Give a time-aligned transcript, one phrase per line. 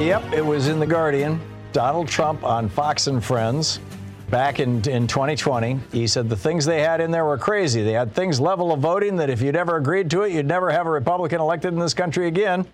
[0.00, 1.40] Yep, it was in The Guardian.
[1.72, 3.80] Donald Trump on Fox and Friends
[4.30, 5.80] back in, in 2020.
[5.90, 7.82] He said the things they had in there were crazy.
[7.82, 10.70] They had things level of voting that if you'd ever agreed to it, you'd never
[10.70, 12.64] have a Republican elected in this country again.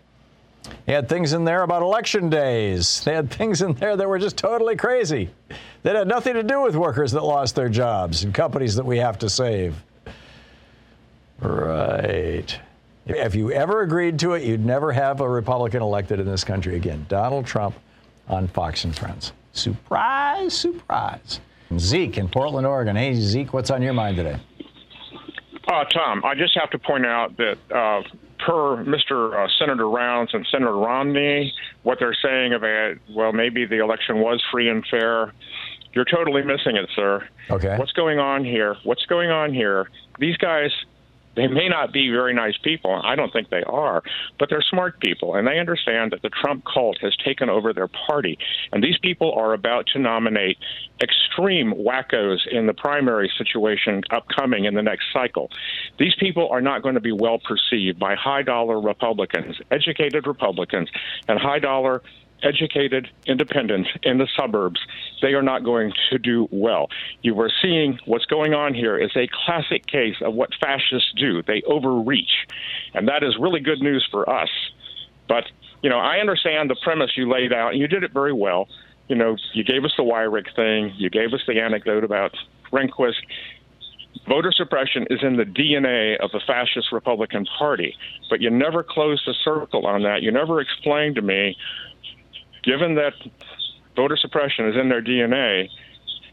[0.85, 3.03] They had things in there about election days.
[3.05, 5.31] They had things in there that were just totally crazy.
[5.83, 8.99] That had nothing to do with workers that lost their jobs and companies that we
[8.99, 9.83] have to save.
[11.41, 12.59] Right.
[13.07, 16.77] If you ever agreed to it, you'd never have a Republican elected in this country
[16.77, 17.05] again.
[17.09, 17.75] Donald Trump
[18.29, 19.33] on Fox and Friends.
[19.53, 21.41] Surprise, surprise.
[21.79, 22.97] Zeke in Portland, Oregon.
[22.97, 24.41] Hey, Zeke, what's on your mind today?
[25.69, 28.03] Uh, Thom, I just have to point out that uh,
[28.39, 29.35] per Mr.
[29.35, 34.43] Uh, Senator Rounds and Senator Romney, what they're saying about, well, maybe the election was
[34.51, 35.33] free and fair.
[35.93, 37.27] You're totally missing it, sir.
[37.51, 37.77] Okay.
[37.79, 38.77] What's going on here?
[38.85, 39.91] What's going on here?
[40.19, 40.71] These guys
[41.37, 43.01] they may not be very nice people.
[43.03, 44.03] I don't think they are,
[44.39, 47.89] but they're smart people, and they understand that the Trump cult has taken over their
[47.89, 48.39] party.
[48.73, 50.59] And these people are about to nominate
[51.03, 55.51] extreme wackos in the primary situation upcoming in the next cycle.
[55.99, 60.89] These people are not going to be well perceived by high dollar Republicans, educated Republicans,
[61.29, 62.03] and high dollar
[62.45, 64.79] educated independents in the suburbs,
[65.23, 66.89] they are not going to do well.
[67.23, 71.43] You are seeing what's going on here is a classic case of what fascists do.
[71.43, 72.47] They overreach.
[72.93, 74.51] And that is really good news for us.
[75.29, 75.45] But,
[75.83, 78.69] you know, I understand the premise you laid out, and you did it very well.
[79.09, 82.37] You know, you gave us the Weyrich thing, you gave us the anecdote about
[82.73, 83.21] Rehnquist.
[84.29, 87.95] Voter suppression is in the DNA of the fascist Republican Party,
[88.31, 90.23] but you never closed the circle on that.
[90.23, 91.57] You never explained to me
[92.65, 93.13] given that
[93.97, 95.69] voter suppression is in their DNA,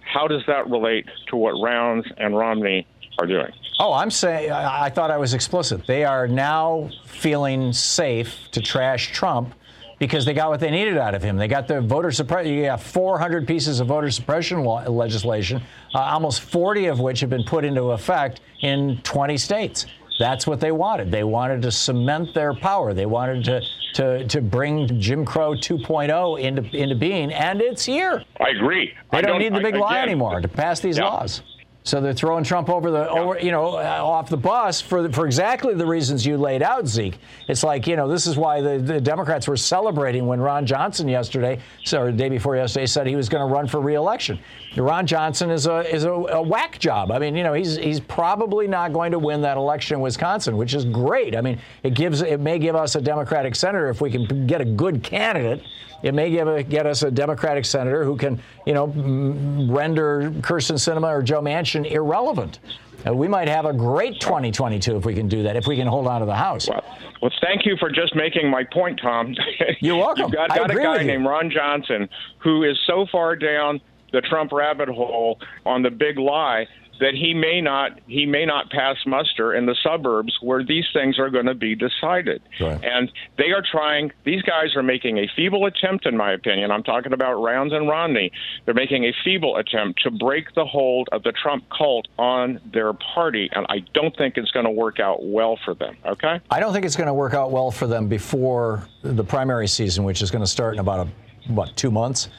[0.02, 2.88] how does that relate to what Rounds and Romney
[3.20, 3.52] are doing?
[3.80, 5.88] Oh, I'm saying, I thought I was explicit.
[5.88, 9.56] They are now feeling safe to trash Trump
[9.98, 11.38] because they got what they needed out of him.
[11.38, 12.54] They got the voter suppression.
[12.54, 15.62] You got 400 pieces of voter suppression law, legislation,
[15.94, 19.86] uh, almost 40 of which have been put into effect in 20 states.
[20.20, 21.12] That's what they wanted.
[21.12, 22.94] They wanted to cement their power.
[22.94, 23.62] They wanted to
[23.94, 28.24] to, to bring Jim Crow 2.0 into into being, and it's here.
[28.40, 28.94] I agree.
[29.12, 31.06] They I don't, need the big I, lie anymore to pass these yeah.
[31.06, 31.42] laws.
[31.84, 35.26] So they're throwing Trump over the, over, you know, uh, off the bus for for
[35.26, 37.18] exactly the reasons you laid out, Zeke.
[37.48, 41.08] It's like, you know, this is why the, the Democrats were celebrating when Ron Johnson
[41.08, 41.60] yesterday,
[41.92, 44.38] or the day before yesterday, said he was going to run for reelection.
[44.78, 47.12] Ron Johnson is a is a, a whack job.
[47.12, 50.58] I mean, you know, he's he's probably not going to win that election in Wisconsin,
[50.58, 51.36] which is great.
[51.36, 54.62] I mean, it gives it may give us a Democratic senator if we can get
[54.62, 55.64] a good candidate.
[56.04, 60.32] It may give a, get us a Democratic senator who can, you know, m- render
[60.42, 62.60] Kyrsten Sinema or Joe Manchin irrelevant.
[63.06, 65.88] Uh, we might have a great 2022 if we can do that, if we can
[65.88, 66.68] hold on to the House.
[66.68, 66.84] Well,
[67.22, 69.36] well thank you for just making my point, Thom.
[69.80, 70.26] You're welcome.
[70.26, 72.10] You've got, got a guy named Ron Johnson
[72.40, 73.82] who is so far down
[74.12, 76.68] the Trump rabbit hole on the big lie
[77.00, 81.18] that he may not he may not pass muster in the suburbs where these things
[81.20, 82.42] are going to be decided.
[82.60, 82.84] Right.
[82.84, 86.72] And they are trying these guys are making a feeble attempt in my opinion.
[86.72, 88.32] I'm talking about Rounds and Romney.
[88.66, 92.94] They're making a feeble attempt to break the hold of the Trump cult on their
[92.94, 96.40] party and I don't think it's going to work out well for them, okay?
[96.50, 100.04] I don't think it's going to work out well for them before the primary season,
[100.04, 102.30] which is going to start in about a, what two months.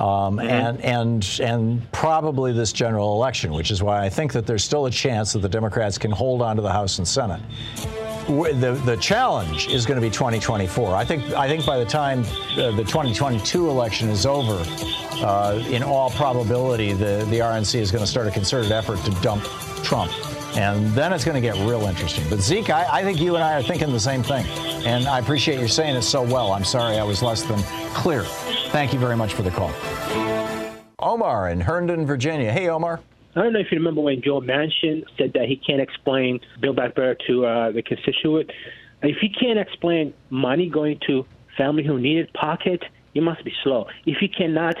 [0.00, 4.64] Um, and and and probably this general election, which is why I think that there's
[4.64, 7.40] still a chance that the Democrats can hold on to the House and Senate.
[8.26, 10.94] The, the challenge is going to be 2024.
[10.94, 12.20] I think I think by the time
[12.52, 14.62] uh, the 2022 election is over,
[15.24, 19.10] uh, in all probability, the, the RNC is going to start a concerted effort to
[19.20, 19.42] dump
[19.82, 20.12] Trump.
[20.56, 22.24] And then it's going to get real interesting.
[22.28, 24.44] But Zeke, I, I, think you and I are thinking the same thing.
[24.84, 26.52] And I appreciate you saying it so well.
[26.52, 27.62] I'm sorry I was less than
[27.94, 28.24] clear.
[28.70, 29.72] Thank you very much for the call.
[30.98, 32.52] Omar in Herndon, Virginia.
[32.52, 33.00] Hey, Omar.
[33.36, 36.76] I don't know if you remember when Joe Manchin said that he can't explain Build
[36.76, 38.50] Back Better to uh, the constituent.
[39.02, 41.26] If he can't explain money going to
[41.56, 42.82] family who need it pocket,
[43.14, 43.86] he must be slow.
[44.04, 44.74] If he cannot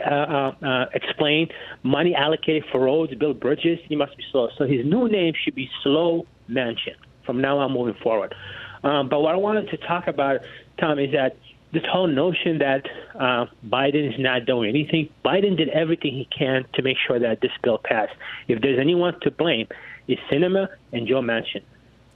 [0.00, 1.48] uh, uh, uh, explain
[1.82, 4.48] money allocated for roads, build bridges, he must be slow.
[4.58, 6.94] So his new name should be Slow Mansion
[7.24, 8.34] from now on moving forward.
[8.82, 10.40] Um, but what I wanted to talk about,
[10.78, 11.36] Thom, is that
[11.72, 12.86] this whole notion that
[13.18, 15.08] uh, Biden is not doing anything.
[15.24, 18.12] Biden did everything he can to make sure that this bill passed.
[18.46, 19.66] If there's anyone to blame,
[20.06, 21.62] it's Sinema and Joe Manchin.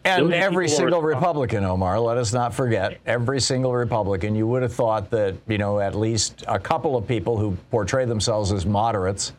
[0.08, 4.72] And every single Republican, Omar, let us not forget, every single Republican, you would have
[4.72, 9.32] thought that, you know, at least a couple of people who portray themselves as moderates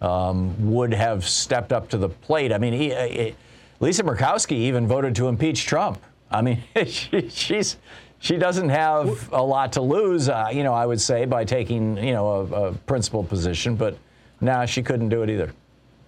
[0.00, 2.52] um, would have stepped up to the plate.
[2.52, 3.34] I mean, he, uh, he,
[3.80, 6.00] Lisa Murkowski even voted to impeach Trump.
[6.30, 7.76] I mean, she, she's
[8.18, 11.96] she doesn't have a lot to lose, uh, you know, I would say, by taking,
[11.96, 13.98] you know, a, a principal position, but
[14.40, 15.52] now nah, she couldn't do it either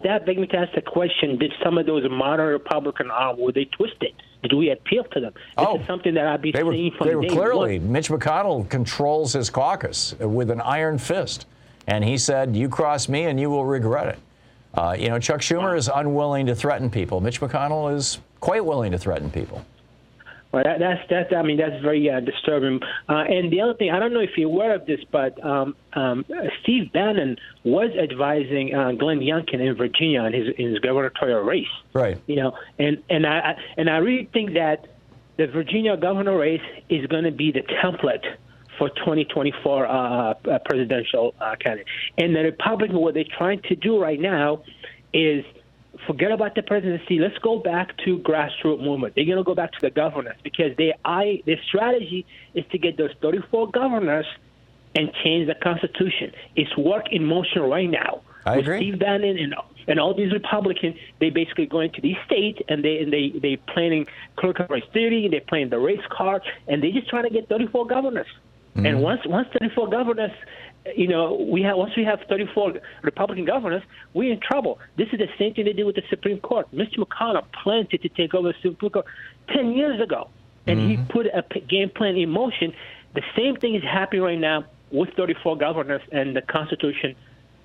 [0.04, 3.52] that begs me to ask the question: Did some of those modern Republican arms were
[3.52, 4.12] they twisted?
[4.42, 5.32] Did we appeal to them?
[5.34, 7.78] This oh, is something that I'd be they were, from they were clearly.
[7.78, 7.92] One.
[7.92, 11.46] Mitch McConnell controls his caucus with an iron fist,
[11.86, 14.18] and he said, "You cross me, and you will regret it."
[14.74, 17.20] Uh, you know, Chuck Schumer is unwilling to threaten people.
[17.20, 19.64] Mitch McConnell is quite willing to threaten people.
[20.54, 22.78] Well, that, that's that's I mean that's very uh, disturbing.
[23.08, 25.74] Uh, and the other thing, I don't know if you're aware of this, but um,
[25.94, 26.24] um,
[26.62, 31.66] Steve Bannon was advising uh, Glenn Youngkin in Virginia in his in his gubernatorial race.
[31.92, 32.20] Right.
[32.28, 34.86] You know, and and I and I really think that
[35.38, 38.24] the Virginia governor race is going to be the template
[38.78, 41.88] for 2024 uh, uh, presidential uh, candidate.
[42.16, 44.62] And the Republican, what they're trying to do right now
[45.12, 45.44] is
[46.06, 47.18] forget about the presidency.
[47.18, 49.14] Let's go back to grassroots movement.
[49.14, 52.78] They're going to go back to the governors because they, I, their strategy is to
[52.78, 54.26] get those 34 governors
[54.94, 56.32] and change the Constitution.
[56.56, 58.22] It's work in motion right now.
[58.46, 58.78] I With agree.
[58.78, 59.54] Steve Bannon and
[59.86, 63.56] and all these Republicans, they basically go into these states and they and they they
[63.56, 64.06] planning
[64.36, 67.86] critical race theory, they're playing the race card, and they're just trying to get 34
[67.86, 68.26] governors.
[68.76, 68.86] Mm-hmm.
[68.86, 70.32] And once once 34 governors
[70.94, 73.82] you know, we have once we have 34 Republican governors,
[74.12, 74.78] we're in trouble.
[74.96, 76.70] This is the same thing they did with the Supreme Court.
[76.74, 76.98] Mr.
[76.98, 79.06] McConnell planned to take over the Supreme Court
[79.48, 80.28] 10 years ago,
[80.66, 81.02] and mm-hmm.
[81.02, 82.74] he put a game plan in motion.
[83.14, 87.16] The same thing is happening right now with 34 governors and the Constitution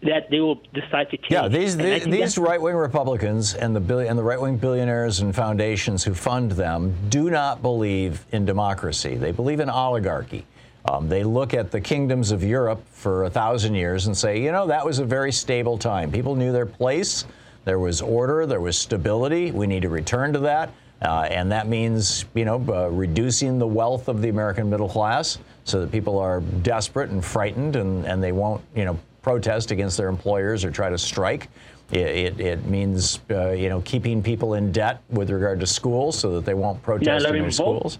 [0.01, 1.31] that they will decide to change.
[1.31, 6.13] Yeah, these these, these right-wing Republicans and the and the right-wing billionaires and foundations who
[6.13, 9.15] fund them do not believe in democracy.
[9.15, 10.45] They believe in oligarchy.
[10.85, 14.51] Um, they look at the kingdoms of Europe for a thousand years and say, you
[14.51, 16.11] know, that was a very stable time.
[16.11, 17.25] People knew their place.
[17.65, 18.45] There was order.
[18.45, 19.51] There was stability.
[19.51, 20.71] We need to return to that.
[21.01, 25.37] Uh, and that means, you know, uh, reducing the wealth of the American middle class
[25.63, 29.97] so that people are desperate and frightened and, and they won't, you know, protest against
[29.97, 31.49] their employers or try to strike.
[31.91, 36.17] It, it, it means, uh, you know, keeping people in debt with regard to schools
[36.17, 37.99] so that they won't protest in their schools.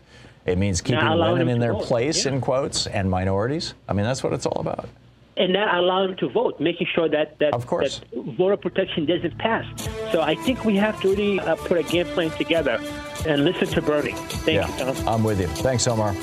[0.49, 1.83] It means keeping women in their vote.
[1.83, 2.33] place, yeah.
[2.33, 3.73] in quotes, and minorities.
[3.87, 4.89] I mean, that's what it's all about.
[5.37, 7.99] And not allow them to vote, making sure that that, of course.
[7.99, 9.65] that voter protection doesn't pass.
[10.11, 12.77] So I think we have to really uh, put a game plan together
[13.25, 14.11] and listen to Bernie.
[14.11, 15.07] Thank yeah, you, Thom.
[15.07, 15.47] I'm with you.
[15.47, 16.13] Thanks, Omar.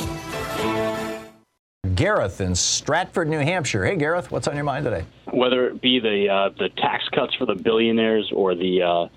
[1.94, 3.86] Gareth in Stratford, New Hampshire.
[3.86, 5.06] Hey, Gareth, what's on your mind today?
[5.32, 9.08] Whether it be the uh, the tax cuts for the billionaires or the uh,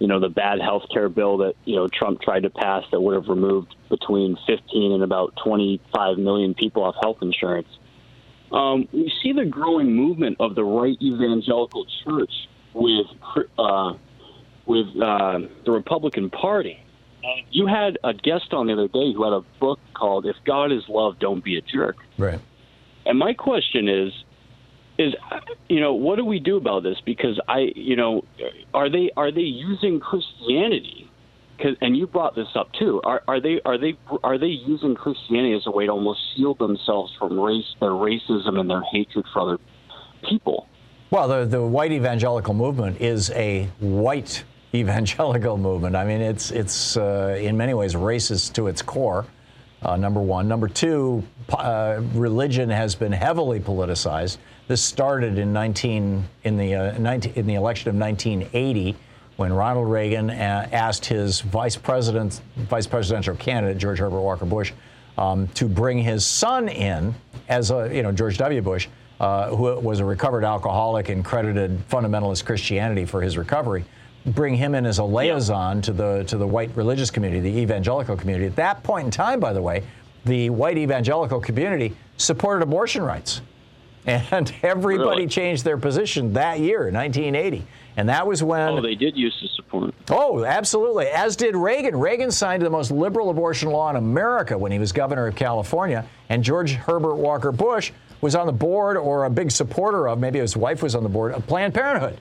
[0.00, 3.00] you know, the bad health care bill that, you know, Trump tried to pass that
[3.00, 7.68] would have removed between 15 and about 25 million people off health insurance.
[8.50, 12.32] Um, we see the growing movement of the right evangelical church
[12.72, 13.06] with
[13.58, 13.92] uh,
[14.66, 16.82] with uh, the Republican Party.
[17.50, 20.72] You had a guest on the other day who had a book called "If God
[20.72, 22.40] Is Love, Don't Be a Jerk." Right.
[23.04, 24.12] And my question is,
[25.00, 25.14] is
[25.68, 26.98] you know what do we do about this?
[27.04, 28.22] Because i you know
[28.74, 31.06] are they are they using christianity?
[31.82, 33.02] And you brought this up too.
[33.04, 36.58] Are, are they are they are they using christianity as a way to almost shield
[36.58, 39.58] themselves from race their racism and their hatred for other
[40.28, 40.66] people?
[41.10, 45.96] Well the the white evangelical movement is a white evangelical movement.
[45.96, 49.26] I mean it's it's uh, in many ways racist to its core
[49.82, 50.48] uh, number one.
[50.48, 54.38] Number two uh, religion has been heavily politicized.
[54.68, 58.96] This started in 19 in the uh, 19, in the election of 1980
[59.36, 64.72] when Ronald Reagan uh, asked his vice president, vice presidential candidate George Herbert Walker Bush
[65.16, 67.14] um, to bring his son in
[67.48, 68.60] as a you know George W.
[68.60, 73.84] Bush, uh, who was a recovered alcoholic and credited fundamentalist Christianity for his recovery
[74.26, 78.16] bring him in as a liaison to the to the white religious community, the evangelical
[78.16, 78.46] community.
[78.46, 79.82] At that point in time, by the way,
[80.24, 83.40] the white evangelical community supported abortion rights.
[84.06, 85.26] And everybody Really?
[85.26, 87.66] changed their position that year, 1980.
[87.98, 89.94] And that was when Oh, they did use to support.
[90.10, 91.06] Oh, absolutely.
[91.08, 91.94] As did Reagan.
[91.94, 96.06] Reagan signed the most liberal abortion law in America when he was governor of California.
[96.30, 100.38] And George Herbert Walker Bush was on the board or a big supporter of, maybe
[100.38, 102.18] his wife was on the board, of Planned Parenthood.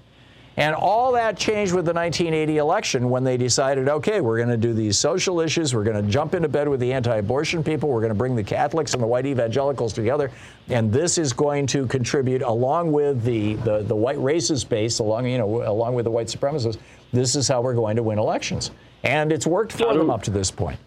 [0.60, 4.58] And all that changed with the 1980 election when they decided, okay, we're going to
[4.58, 5.74] do these social issues.
[5.74, 7.88] We're going to jump into bed with the anti abortion people.
[7.88, 10.32] We're going to bring the Catholics and the white evangelicals together.
[10.68, 15.28] And this is going to contribute, along with the, the, the white racist base, along,
[15.28, 16.78] you know, along with the white supremacists,
[17.14, 18.72] this is how we're going to win elections.
[19.04, 20.78] And it's worked for them up to this point.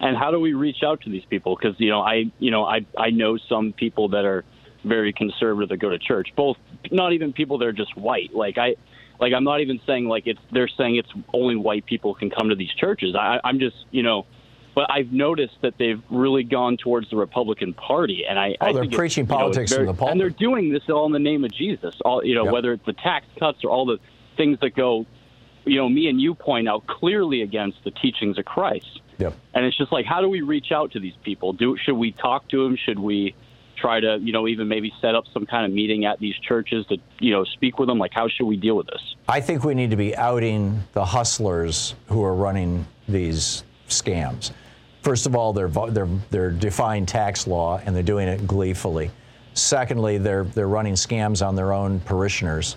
[0.00, 1.54] And how do we reach out to these people?
[1.54, 4.42] Because you know, I you know, I I know some people that are
[4.84, 6.28] very conservative that go to church.
[6.36, 6.56] Both,
[6.90, 8.34] not even people that are just white.
[8.34, 8.76] Like I,
[9.20, 10.40] like I'm not even saying like it's.
[10.52, 13.14] They're saying it's only white people can come to these churches.
[13.14, 14.26] I, I'm just you know.
[14.74, 18.56] But I've noticed that they've really gone towards the Republican Party, and I.
[18.60, 20.10] Oh, I they're preaching you know, politics very- the pulpit.
[20.12, 21.94] and they're doing this all in the name of Jesus.
[22.04, 22.52] All you know, Yep.
[22.52, 23.98] whether it's the tax cuts or all the
[24.36, 25.06] things that go,
[25.64, 29.00] you know, me and you point out clearly against the teachings of Christ.
[29.18, 29.32] Yep.
[29.54, 31.52] And it's just like, how do we reach out to these people?
[31.52, 32.74] Do should we talk to them?
[32.76, 33.36] Should we
[33.84, 36.86] try to, you know, even maybe set up some kind of meeting at these churches
[36.86, 37.98] to, you know, speak with them?
[37.98, 39.14] Like, how should we deal with this?
[39.28, 44.52] I think we need to be outing the hustlers who are running these scams.
[45.02, 49.10] First of all, they're, they're, they're defying tax law and they're doing it gleefully.
[49.52, 52.76] Secondly, they're, they're running scams on their own parishioners.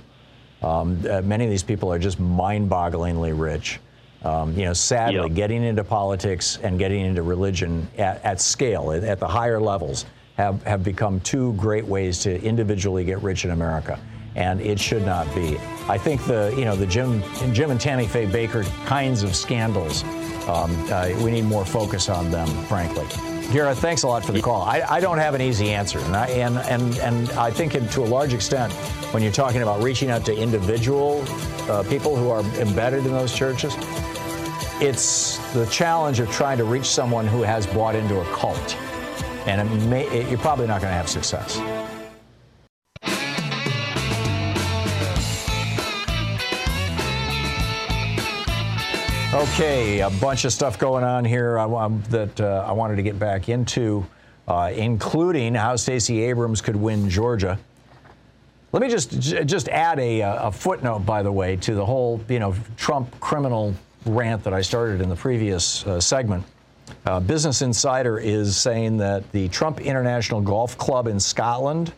[0.61, 3.79] Um, uh, many of these people are just mind bogglingly rich.
[4.23, 5.35] Um, you know, sadly, Yep.
[5.35, 10.05] getting into politics and getting into religion at, at scale, at, at the higher levels,
[10.37, 13.99] have, have become two great ways to individually get rich in America.
[14.35, 15.57] And it should not be.
[15.89, 20.03] I think the, you know, the Jim, Jim and Tammy Faye Bakker kinds of scandals,
[20.47, 23.05] um, uh, we need more focus on them, frankly.
[23.51, 24.61] Gara, thanks a lot for the call.
[24.61, 28.01] I, I don't have an easy answer, and I, and, and, and I think to
[28.01, 28.71] a large extent,
[29.13, 31.23] when you're talking about reaching out to individual
[31.69, 33.73] uh, people who are embedded in those churches,
[34.79, 38.77] it's the challenge of trying to reach someone who has bought into a cult,
[39.47, 41.57] and it may, it, you're probably not going to have success.
[49.33, 51.55] Okay, a bunch of stuff going on here
[52.09, 54.05] that uh, I wanted to get back into,
[54.47, 57.59] uh, including how Stacey Abrams could win Georgia.
[58.71, 62.39] Let me just just add a, a footnote, by the way, to the whole you
[62.39, 63.73] know Trump criminal
[64.05, 66.43] rant that I started in the previous uh, segment.
[67.05, 71.93] Uh, Business Insider is saying that the Trump International Golf Club in Scotland,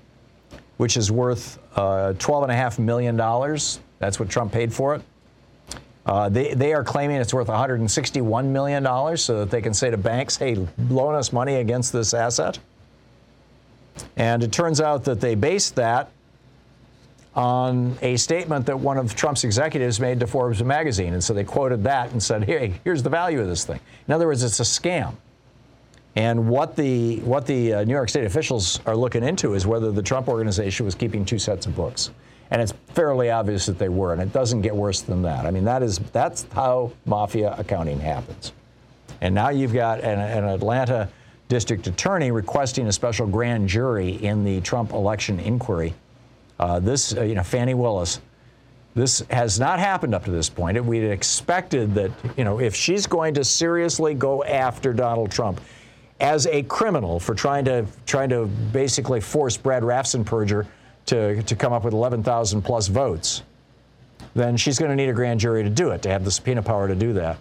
[0.78, 3.16] which is worth uh, $12.5 million,
[4.00, 5.02] that's what Trump paid for it.
[6.06, 9.98] Uh, they, they are claiming it's worth $161 million so that they can say to
[9.98, 12.58] banks, hey, loan us money against this asset.
[14.16, 16.10] And it turns out that they based that
[17.36, 21.14] on a statement that one of Trump's executives made to Forbes magazine.
[21.14, 23.80] And so they quoted that and said, hey, here's the value of this thing.
[24.08, 25.14] In other words, it's a scam.
[26.16, 29.92] And what the, what the uh, New York State officials are looking into is whether
[29.92, 32.10] the Trump organization was keeping two sets of books.
[32.52, 35.46] And it's fairly obvious that they were, and it doesn't get worse than that.
[35.46, 38.54] I mean, that is, that's how mafia accounting happens.
[39.22, 41.10] And now you've got an, an Atlanta
[41.48, 45.94] district attorney requesting a special grand jury in the Trump election inquiry.
[46.60, 48.20] Uh, this, uh, you know, Fani Willis,
[48.96, 50.84] this has not happened up to this point.
[50.84, 55.62] We'd expected that, you know, if she's going to seriously go after Donald Trump
[56.20, 60.68] as a criminal for trying to trying to basically force Brad Raffensperger
[61.06, 63.44] to, to come up with 11,000 plus votes,
[64.36, 66.62] then she's going to need a grand jury to do it, to have the subpoena
[66.62, 67.38] power to do that.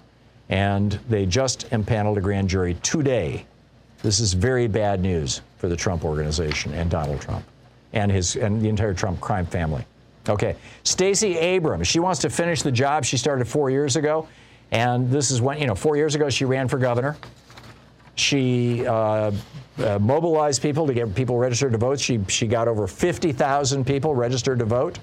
[0.48, 3.44] And they just impaneled a grand jury today.
[4.02, 7.44] This is very bad news for the Trump organization and Donald Trump
[7.92, 9.84] and his and the entire Trump crime family.
[10.28, 14.28] Okay, Stacey Abrams, she wants to finish the job she started four years ago,
[14.70, 17.16] and this is when you know four years ago she ran for governor.
[18.14, 19.30] She uh,
[19.78, 22.00] uh, mobilized people to get people registered to vote.
[22.00, 24.98] She she got over 50,000 people registered to vote.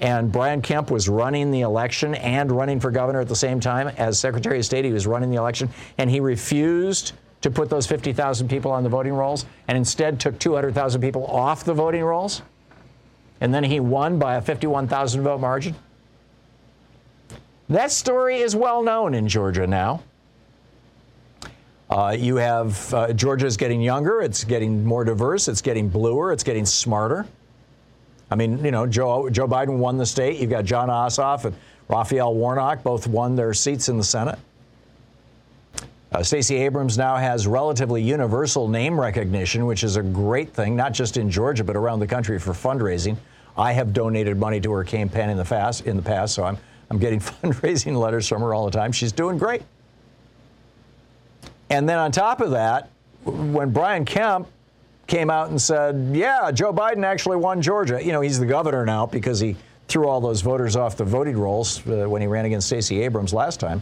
[0.00, 3.86] And Brian Kemp was running the election and running for governor at the same time
[3.98, 4.84] as Secretary of State.
[4.84, 8.88] He was running the election, and he refused to put those 50,000 people on the
[8.88, 12.42] voting rolls, and instead took 200,000 people off the voting rolls.
[13.40, 15.74] and then he won by a 51,000 vote margin.
[17.68, 20.02] That story is well known in Georgia now.
[21.90, 26.32] Uh, you have uh, Georgia is getting younger, it's getting more diverse, it's getting bluer,
[26.32, 27.26] it's getting smarter.
[28.30, 30.38] I mean, you know, Joe, Joe Biden won the state.
[30.38, 31.54] You've got Jon Ossoff and
[31.88, 34.38] Raphael Warnock both won their seats in the Senate.
[36.12, 40.92] Uh, Stacey Abrams now has relatively universal name recognition, which is a great thing, not
[40.92, 43.16] just in Georgia, but around the country for fundraising.
[43.56, 46.58] I have donated money to her campaign in the past, in the past so I'm,
[46.90, 48.92] I'm getting fundraising letters from her all the time.
[48.92, 49.62] She's doing great.
[51.70, 52.90] And then on top of that,
[53.24, 54.48] when Brian Kemp
[55.06, 58.84] came out and said, yeah, Joe Biden actually won Georgia, you know, he's the governor
[58.84, 59.56] now because he
[59.88, 63.32] threw all those voters off the voting rolls uh, when he ran against Stacey Abrams
[63.32, 63.80] last time.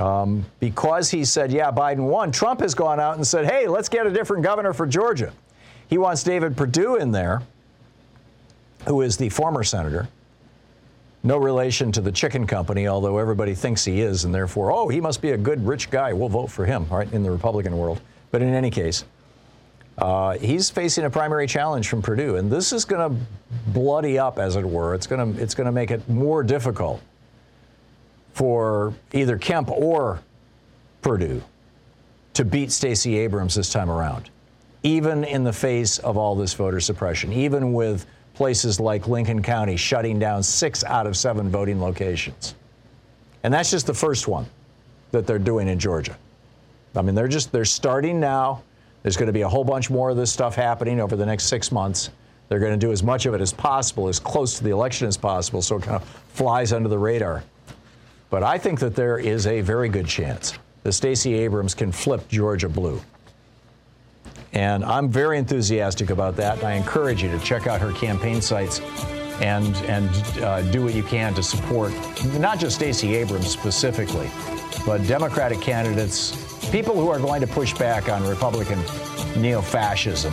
[0.00, 3.88] Um, because he said, yeah, Biden won, Trump has gone out and said, hey, let's
[3.88, 5.32] get a different governor for Georgia.
[5.88, 7.42] He wants David Perdue in there,
[8.86, 10.08] who is the former senator.
[11.24, 15.00] No relation to the chicken company, although everybody thinks he is, and therefore, oh, he
[15.00, 16.12] must be a good rich guy.
[16.12, 18.00] We'll vote for him, right, in the Republican world.
[18.30, 19.04] But in any case,
[19.98, 23.24] uh, he's facing a primary challenge from Perdue, and this is going to
[23.68, 24.94] bloody up, as it were.
[24.94, 27.00] It's going to it's going to make it more difficult
[28.32, 30.20] for either Kemp or
[31.02, 31.42] Perdue
[32.34, 34.30] to beat Stacey Abrams this time around,
[34.82, 39.76] even in the face of all this voter suppression, even with places like Lincoln County
[39.76, 42.54] shutting down six out of seven voting locations.
[43.42, 44.46] And that's just the first one
[45.10, 46.16] that they're doing in Georgia.
[46.96, 48.62] I mean, they're just they're starting now.
[49.02, 51.44] There's going to be a whole bunch more of this stuff happening over the next
[51.44, 52.10] six months.
[52.48, 55.08] They're going to do as much of it as possible, as close to the election
[55.08, 57.42] as possible, so it kind of flies under the radar.
[58.32, 62.26] But I think that there is a very good chance that Stacey Abrams can flip
[62.30, 62.98] Georgia blue.
[64.54, 66.56] And I'm very enthusiastic about that.
[66.56, 68.80] And I encourage you to check out her campaign sites
[69.42, 70.08] and, and
[70.38, 71.92] uh, do what you can to support
[72.38, 74.30] not just Stacey Abrams specifically,
[74.86, 78.78] but Democratic candidates, people who are going to push back on Republican
[79.36, 80.32] neo fascism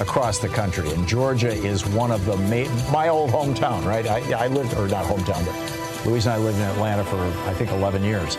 [0.00, 0.88] across the country.
[0.92, 4.06] And Georgia is one of the, ma- my old hometown, right?
[4.06, 7.54] I, I lived, or not hometown, but Louise and I lived in Atlanta for, I
[7.54, 8.36] think, 11 years.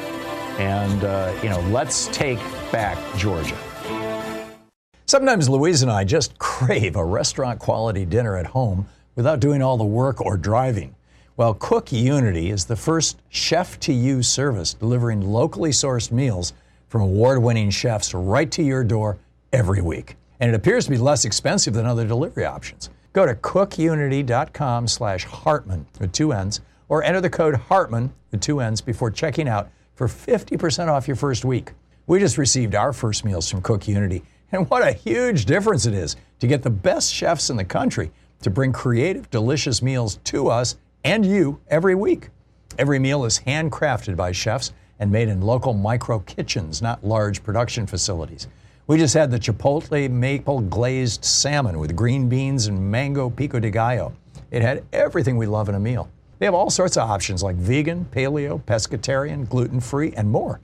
[0.58, 2.40] And, uh, you know, let's take
[2.72, 3.58] back Georgia.
[5.08, 9.78] Sometimes Louise and I just crave a restaurant quality dinner at home without doing all
[9.78, 10.96] the work or driving.
[11.38, 16.54] Well, Cook Unity is the first chef to you service delivering locally sourced meals
[16.88, 19.18] from award winning chefs right to your door
[19.52, 20.16] every week.
[20.40, 22.90] And it appears to be less expensive than other delivery options.
[23.12, 28.60] Go to cookunity.com slash Hartmann with two N's or enter the code Hartmann with two
[28.60, 31.72] N's before checking out for 50% off your first week.
[32.08, 35.94] We just received our first meals from Cook Unity, and what a huge difference it
[35.94, 40.50] is to get the best chefs in the country to bring creative, delicious meals to
[40.50, 42.30] us and you every week.
[42.78, 47.88] Every meal is handcrafted by chefs and made in local micro kitchens, not large production
[47.88, 48.48] facilities.
[48.88, 53.72] We just had the Chipotle maple glazed salmon with green beans and mango pico de
[53.72, 54.14] gallo.
[54.52, 56.10] It had everything we love in a meal.
[56.40, 60.60] They have all sorts of options like vegan, paleo, pescatarian, gluten free, and more.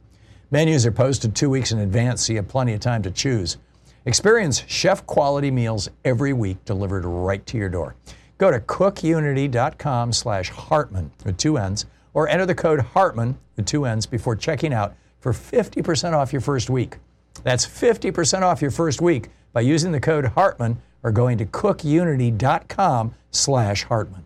[0.51, 3.57] Menus are posted two weeks in advance, so you have plenty of time to choose.
[4.05, 7.95] Experience chef quality meals every week delivered right to your door.
[8.37, 13.85] Go to cookunity.com slash Hartmann with two N's or enter the code Hartmann with two
[13.85, 16.97] N's before checking out for 50% off your first week.
[17.43, 23.13] That's 50% off your first week by using the code Hartmann or going to cookunity.com
[23.29, 24.25] slash Hartmann.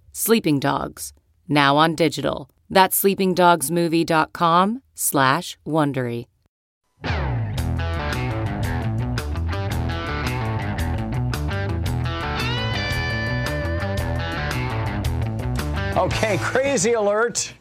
[0.11, 1.13] Sleeping Dogs,
[1.47, 2.49] now on digital.
[2.69, 6.25] That's sleepingdogsmovie.com slash Wondery.
[15.97, 17.53] Okay, crazy alert.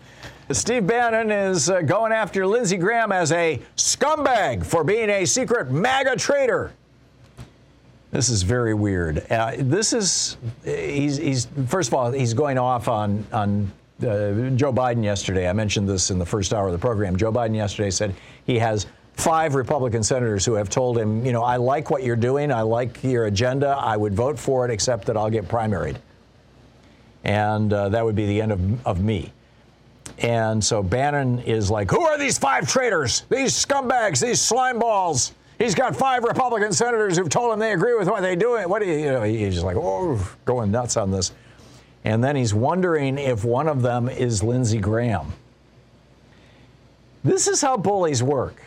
[0.51, 5.71] Steve Bannon is uh, going after Lindsey Graham as a scumbag for being a secret
[5.71, 6.73] MAGA traitor.
[8.11, 9.25] This is very weird.
[9.31, 13.71] Uh, this is he's, he's first of all he's going off on on
[14.03, 15.49] uh, Joe Biden yesterday.
[15.49, 17.17] I mentioned this in the first hour of the program.
[17.17, 18.15] Joe Biden yesterday said
[18.47, 22.17] he has five Republican senators who have told him, you know, I like what you're
[22.17, 25.97] doing, I like your agenda, I would vote for it, except that I'll get primaried.
[27.25, 29.33] and uh, that would be the end of, of me.
[30.19, 33.25] And so Bannon is like, Who are these five traitors?
[33.29, 35.33] These scumbags, these slime balls.
[35.61, 38.57] He's got five Republican senators who've told him they agree with what they do.
[38.67, 41.33] What do you, you know, he's like, oh, going nuts on this.
[42.03, 45.35] And then he's wondering if one of them is Lindsey Graham.
[47.23, 48.63] This is how bullies work.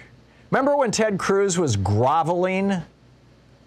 [0.52, 2.76] Remember when Ted Cruz was groveling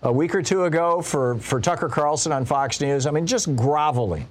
[0.03, 3.09] a week or two ago for, for Tucker Carlson on Fox News?
[3.09, 4.29] I mean, just groveling.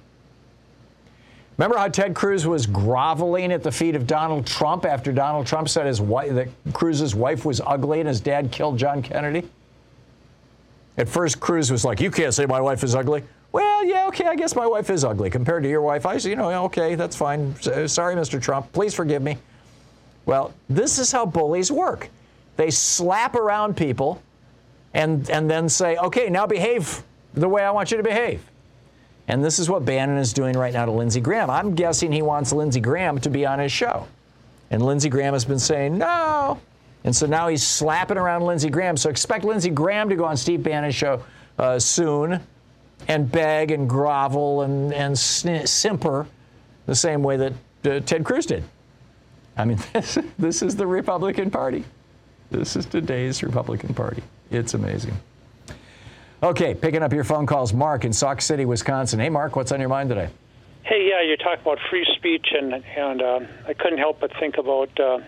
[1.58, 5.68] Remember how Ted Cruz was groveling at the feet of Donald Trump after Donald Trump
[5.68, 9.48] said his wife, that Cruz's wife was ugly and his dad killed John Kennedy?
[10.98, 14.26] At first, Cruz was like, "You can't say my wife is ugly." Well, yeah, okay,
[14.26, 16.04] I guess my wife is ugly compared to your wife.
[16.04, 17.54] I, said, you know, okay, that's fine.
[17.66, 18.40] Uh, sorry, Mr.
[18.40, 18.70] Trump.
[18.72, 19.38] Please forgive me.
[20.26, 22.10] Well, this is how bullies work.
[22.56, 24.20] They slap around people,
[24.92, 27.02] and and then say, "Okay, now behave
[27.34, 28.42] the way I want you to behave."
[29.28, 31.50] And this is what Bannon is doing right now to Lindsey Graham.
[31.50, 34.06] I'm guessing he wants Lindsey Graham to be on his show.
[34.70, 36.60] And Lindsey Graham has been saying no.
[37.04, 38.96] And so now he's slapping around Lindsey Graham.
[38.96, 41.24] So expect Lindsey Graham to go on Steve Bannon's show
[41.58, 42.40] uh, soon
[43.08, 46.26] and beg and grovel and, and simper
[46.86, 47.52] the same way that
[47.84, 48.64] uh, Ted Cruz did.
[49.56, 51.84] I mean, this, this is the Republican Party.
[52.50, 54.22] This is today's Republican Party.
[54.50, 55.16] It's amazing.
[56.46, 59.18] Okay, picking up your phone calls, Mark in Sauk City, Wisconsin.
[59.18, 60.28] Hey, Mark, what's on your mind today?
[60.84, 64.56] Hey, yeah, you're talking about free speech, and and uh, I couldn't help but think
[64.56, 65.18] about uh,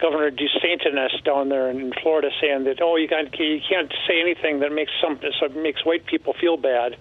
[0.00, 4.60] Governor DeSantis down there in Florida saying that oh, you can't you can't say anything
[4.60, 6.96] that makes some so makes white people feel bad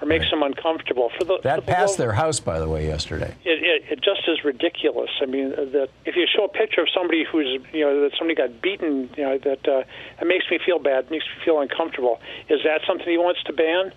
[0.00, 0.30] or makes right.
[0.30, 1.10] them uncomfortable.
[1.18, 3.34] For the that for passed their house, by the way, yesterday.
[3.44, 5.10] It, it, it just is ridiculous.
[5.20, 8.34] I mean, that if you show a picture of somebody who's you know that somebody
[8.34, 9.84] got beaten, you know that uh,
[10.20, 12.20] it makes me feel bad, makes me feel uncomfortable.
[12.48, 13.92] Is that something he wants to ban?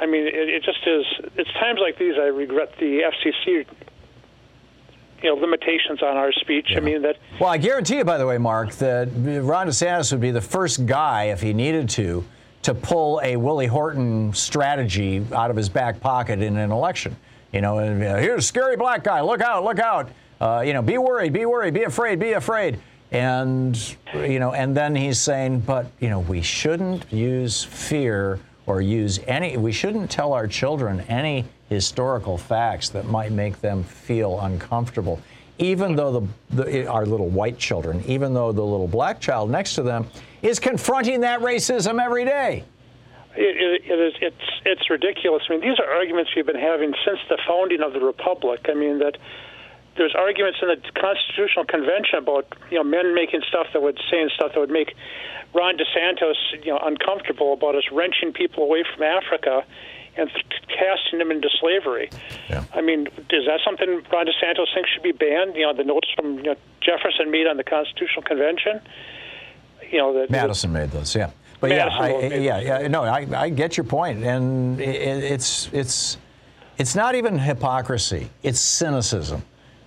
[0.00, 1.04] I mean, it, it just is.
[1.36, 3.66] It's times like these I regret the FCC
[5.22, 6.68] you know limitations on our speech.
[6.70, 6.78] Yeah.
[6.78, 7.16] I mean that.
[7.38, 10.86] Well, I guarantee you, by the way, Mark, that Ron DeSantis would be the first
[10.86, 12.24] guy, if he needed to,
[12.62, 17.16] to pull a Willie Horton strategy out of his back pocket in an election.
[17.52, 19.20] You know, uh, here's a scary black guy.
[19.20, 19.64] Look out!
[19.64, 20.10] Look out!
[20.40, 22.78] Uh, you know, be worried, be worried, be afraid, be afraid.
[23.12, 23.76] And
[24.14, 29.18] you know, and then he's saying, but you know, we shouldn't use fear or use
[29.26, 29.56] any.
[29.56, 35.20] We shouldn't tell our children any historical facts that might make them feel uncomfortable.
[35.58, 36.26] Even though the,
[36.64, 40.06] the our little white children, even though the little black child next to them
[40.42, 42.64] is confronting that racism every day.
[43.36, 44.14] It, it, it is.
[44.20, 45.42] It's it's ridiculous.
[45.48, 48.66] I mean, these are arguments we've been having since the founding of the republic.
[48.68, 49.18] I mean that
[49.96, 54.30] there's arguments in the Constitutional Convention about you know men making stuff that would saying
[54.34, 54.96] stuff that would make
[55.54, 59.64] Ron DeSantis you know uncomfortable about us wrenching people away from Africa
[60.16, 62.10] and th- casting them into slavery.
[62.48, 62.64] Yeah.
[62.74, 65.54] I mean, is that something Ron DeSantis thinks should be banned?
[65.54, 68.80] You know, the notes from you know, Jefferson made on the Constitutional Convention
[69.90, 71.30] you know that Madison made those, yeah.
[71.60, 76.16] But yeah, I, yeah, yeah, no, I, I get your point, and it, it's it's
[76.78, 79.42] it's not even hypocrisy; it's cynicism.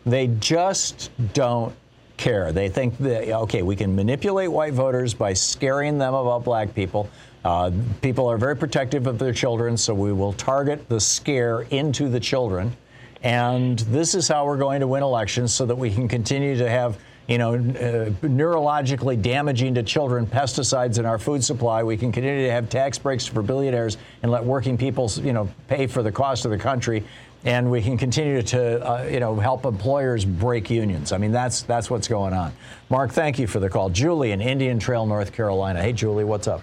[0.05, 1.73] They just don't
[2.17, 2.51] care.
[2.51, 7.09] They think that okay, we can manipulate white voters by scaring them about black people.
[7.43, 12.07] Uh, people are very protective of their children, so we will target the scare into
[12.07, 12.75] the children.
[13.23, 16.69] And this is how we're going to win elections so that we can continue to
[16.69, 21.83] have you know, uh, neurologically damaging to children pesticides in our food supply.
[21.83, 25.49] We can continue to have tax breaks for billionaires and let working people, you know,
[25.67, 27.03] pay for the cost of the country.
[27.45, 31.11] And we can continue to, uh, you know, help employers break unions.
[31.11, 32.53] I mean, that's that's what's going on.
[32.89, 33.89] Mark, thank you for the call.
[33.89, 35.81] Julie in Indian Trail, North Carolina.
[35.81, 36.61] Hey, Julie, what's up?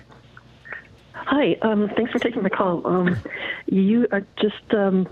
[1.13, 2.87] Hi, um, thanks for taking the call.
[2.87, 3.17] Um,
[3.67, 5.07] you uh, just um,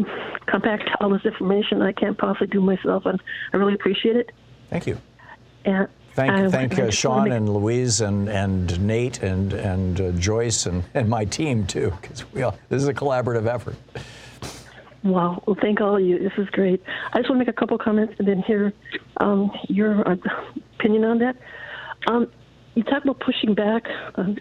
[0.46, 4.32] compact all this information I can't possibly do myself, and I really appreciate it.
[4.70, 4.98] Thank you.
[5.68, 10.82] And Thank, thank uh, Sean and Louise and, and Nate and, and uh, Joyce and,
[10.92, 13.76] and my team, too, because we all, this is a collaborative effort.
[15.04, 15.40] Wow.
[15.46, 16.18] Well, thank all of you.
[16.18, 16.82] This is great.
[17.12, 18.72] I just want to make a couple comments and then hear
[19.18, 20.16] um, your uh,
[20.80, 21.36] opinion on that.
[22.08, 22.26] Um,
[22.74, 24.40] you talk about pushing back on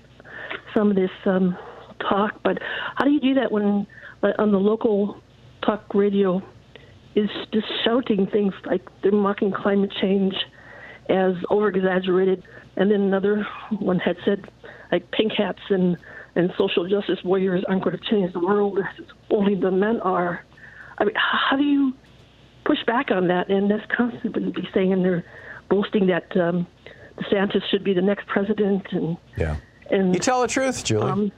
[0.74, 1.56] some of this um,
[2.00, 2.58] talk, but
[2.96, 3.86] how do you do that when
[4.24, 5.22] uh, on the local
[5.64, 6.42] talk radio
[7.14, 10.34] is just shouting things like they're mocking climate change–
[11.10, 12.44] as over exaggerated.
[12.76, 13.48] And then another
[13.80, 14.50] one had said,
[14.92, 15.98] like, pink hats and,
[16.36, 18.80] and social justice warriors aren't going to change the world,
[19.30, 20.46] only the men are.
[20.98, 21.94] I mean, how do you
[22.66, 23.50] push back on that?
[23.50, 25.26] And that's constantly been saying and they're
[25.70, 26.68] boasting that um,
[27.18, 28.86] DeSantis should be the next president.
[28.92, 29.58] And, yeah.
[29.90, 31.12] And, you tell the truth, Julie.
[31.12, 31.32] Um,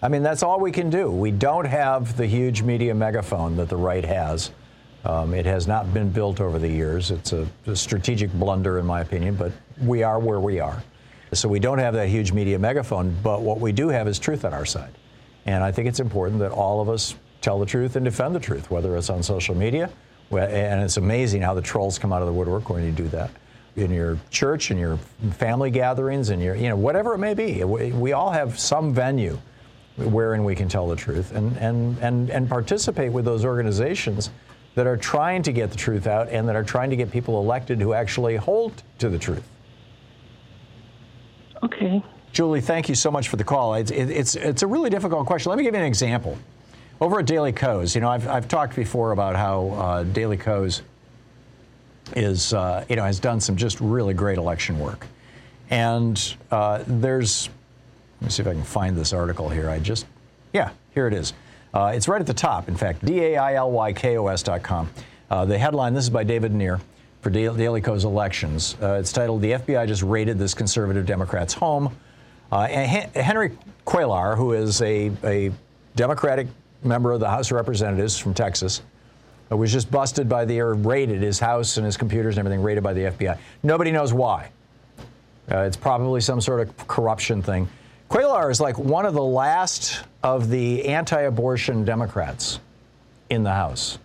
[0.00, 1.10] I mean, that's all we can do.
[1.10, 4.52] We don't have the huge media megaphone that the right has.
[5.08, 7.10] Um, it has not been built over the years.
[7.10, 10.82] It's a, a, strategic blunder, in my opinion, but we are where we are.
[11.32, 14.44] So we don't have that huge media megaphone, but what we do have is truth
[14.44, 14.92] on our side.
[15.46, 18.40] And I think it's important that all of us tell the truth and defend the
[18.40, 19.88] truth, whether it's on social media.
[20.30, 23.30] And it's amazing how the trolls come out of the woodwork when you do that.
[23.76, 24.98] In your church, in your
[25.38, 27.64] family gatherings, in your, you know, whatever it may be.
[27.64, 29.38] We all have some venue
[29.96, 34.30] wherein we can tell the truth and, and, and, and participate with those organizations
[34.78, 37.40] that are trying to get the truth out and that are trying to get people
[37.40, 39.42] elected who actually hold to the truth.
[41.64, 42.00] Okay.
[42.30, 43.74] Julie, thank you so much for the call.
[43.74, 45.50] It's, it's, it's a really difficult question.
[45.50, 46.38] Let me give you an example.
[47.00, 50.82] Over at Daily Kos, you know, I've, I've talked before about how uh, Daily Kos
[52.14, 55.08] is, uh, you know, has done some just really great election work.
[55.70, 57.48] And uh, there's,
[58.20, 59.68] let me see if I can find this article here.
[59.68, 60.06] I just,
[60.52, 61.32] yeah, here it is.
[61.74, 64.90] Uh, it's right at the top, in fact, D-A-I-L-Y-K-O-S.com.
[65.30, 66.80] Uh, the headline, this is by David Nir
[67.20, 68.76] for Daily Kos Elections.
[68.80, 71.94] Uh, it's titled, The FBI Just Raided This Conservative Democrat's Home.
[72.50, 75.52] Uh, Henry Cuellar, who is a, a
[75.96, 76.46] Democratic
[76.82, 78.82] member of the House of Representatives from Texas,
[79.50, 82.62] uh, was just busted by the, or raided his house and his computers and everything,
[82.62, 83.36] raided by the FBI.
[83.62, 84.50] Nobody knows why.
[85.50, 87.68] Uh, it's probably some sort of corruption thing.
[88.08, 92.58] Cuellar is like one of the last of the anti abortion Democrats
[93.28, 93.98] in the House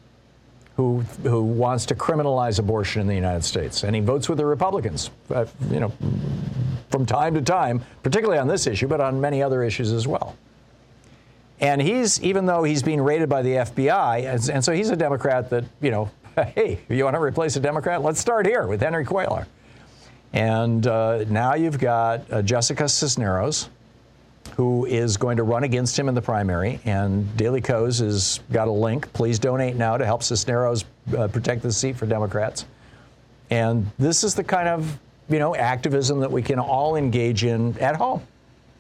[0.75, 3.83] who, who wants to criminalize abortion in the United States.
[3.83, 5.93] And he votes with the Republicans, uh, you know,
[6.89, 10.35] from time to time, particularly on this issue, but on many other issues as well.
[11.59, 14.95] And he's, even though he's being raided by the FBI, and, and so he's a
[14.95, 16.11] Democrat that, you know,
[16.55, 18.01] hey, you want to replace a Democrat?
[18.01, 19.45] Let's start here with Henry Cuellar.
[20.33, 23.69] And uh, now you've got uh, Jessica Cisneros,
[24.55, 26.79] who is going to run against him in the primary.
[26.85, 29.11] And Daily Kos has got a link.
[29.13, 30.85] Please donate now to help Cisneros
[31.17, 32.65] uh, protect the seat for Democrats.
[33.49, 37.77] And this is the kind of you know activism that we can all engage in
[37.79, 38.21] at home.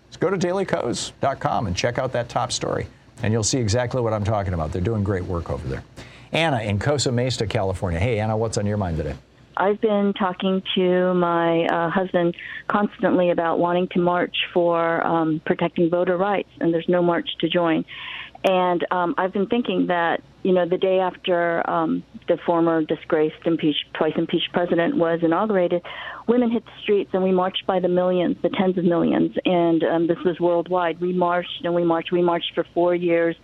[0.09, 2.87] Just go to dailykos.com and check out that top story,
[3.23, 4.71] and you'll see exactly what I'm talking about.
[4.71, 5.83] They're doing great work over there.
[6.31, 7.99] Anna in Costa Mesa, California.
[7.99, 9.15] Hey, Anna, what's on your mind today?
[9.57, 12.35] I've been talking to my uh, husband
[12.67, 17.49] constantly about wanting to march for um, protecting voter rights, and there's no march to
[17.49, 17.85] join.
[18.43, 23.45] And um, I've been thinking that, you know, the day after um, the former disgraced,
[23.45, 25.81] impeached, twice impeached president was inaugurated,
[26.27, 29.31] women hit the streets and we marched by the millions, the tens of millions.
[29.45, 30.99] And um, this was worldwide.
[30.99, 32.11] We marched and we marched.
[32.11, 33.37] We marched for four years.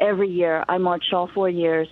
[0.00, 1.86] Every year, I marched all four years.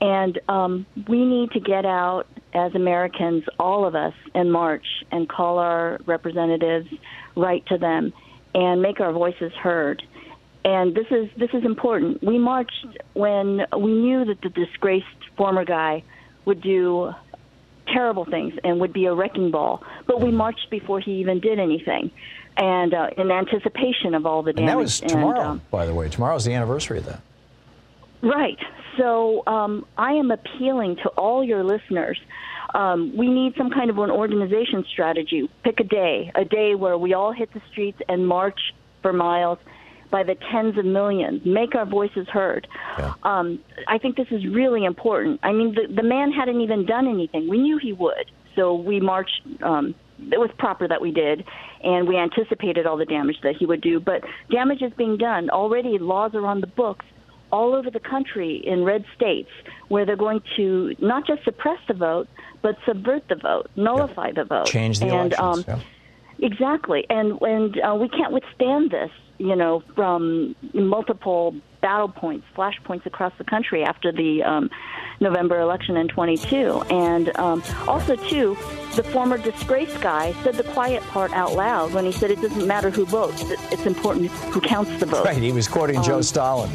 [0.00, 5.28] And um, we need to get out as Americans, all of us, and march and
[5.28, 6.88] call our representatives,
[7.36, 8.12] write to them,
[8.54, 10.02] and make our voices heard.
[10.64, 12.22] And this is this is important.
[12.22, 15.06] We marched when we knew that the disgraced
[15.36, 16.02] former guy
[16.44, 17.12] would do
[17.86, 19.82] terrible things and would be a wrecking ball.
[20.06, 22.10] But we marched before he even did anything,
[22.56, 24.60] and uh, in anticipation of all the damage.
[24.60, 26.08] And that was tomorrow, and, um, by the way.
[26.08, 27.20] Tomorrow's the anniversary of that.
[28.22, 28.58] Right.
[28.98, 32.18] So um, I am appealing to all your listeners.
[32.74, 35.48] Um, we need some kind of an organization strategy.
[35.64, 38.58] Pick a day, a day where we all hit the streets and march
[39.02, 39.58] for miles
[40.10, 42.66] by the tens of millions, make our voices heard.
[42.98, 43.14] Yeah.
[43.22, 45.40] Um, I think this is really important.
[45.42, 47.48] I mean, the, the man hadn't even done anything.
[47.48, 49.42] We knew he would, so we marched.
[49.62, 51.44] Um, it was proper that we did,
[51.84, 54.00] and we anticipated all the damage that he would do.
[54.00, 55.98] But damage is being done already.
[55.98, 57.04] Laws are on the books
[57.50, 59.50] all over the country in red states
[59.88, 62.28] where they're going to not just suppress the vote,
[62.62, 64.32] but subvert the vote, nullify yeah.
[64.34, 65.40] the vote, change the and, elections.
[65.40, 65.80] Um, yeah.
[66.40, 69.10] Exactly, and and uh, we can't withstand this.
[69.38, 74.70] You know, from multiple battle points, flashpoints across the country after the um,
[75.20, 76.82] November election in 22.
[76.90, 78.56] And um, also, too,
[78.94, 82.66] the former disgraced guy said the quiet part out loud when he said it doesn't
[82.66, 85.24] matter who votes, it's important who counts the vote.
[85.24, 86.70] Right, he was quoting um, Joe Stalin.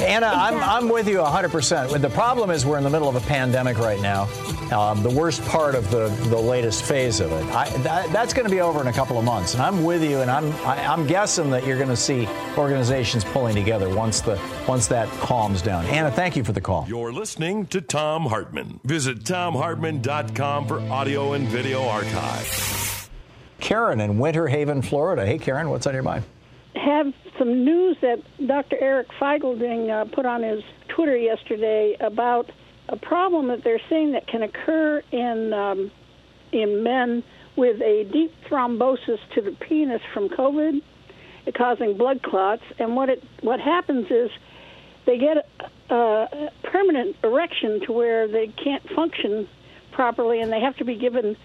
[0.00, 0.60] Anna, exactly.
[0.60, 2.00] I'm, I'm with you 100%.
[2.00, 4.28] The problem is we're in the middle of a pandemic right now,
[4.72, 7.44] um, the worst part of the, the latest phase of it.
[7.54, 9.54] I, that, that's going to be over in a couple of months.
[9.54, 11.96] And I'm with you, and I'm, I, am i am guessing that you're going to
[11.96, 14.36] see organizations pulling together once the
[14.68, 15.84] once that calms down.
[15.86, 16.86] Anna, thank you for the call.
[16.88, 18.80] You're listening to Thom Hartmann.
[18.84, 23.10] Visit thomhartmann.com for audio and video archive.
[23.60, 25.24] Karen in Winter Haven, Florida.
[25.24, 26.24] Hey, Karen, what's on your mind?
[26.74, 28.76] Have some news that Dr.
[28.80, 32.50] Eric Feigl uh, put on his Twitter yesterday about
[32.88, 35.90] a problem that they're seeing that can occur in um,
[36.52, 37.22] in men
[37.56, 40.82] with a deep thrombosis to the penis from COVID
[41.52, 42.62] causing blood clots.
[42.78, 44.30] And what it what happens is
[45.06, 45.46] they get
[45.90, 49.48] a, permanent erection to where they can't function
[49.92, 51.36] properly, and they have to be given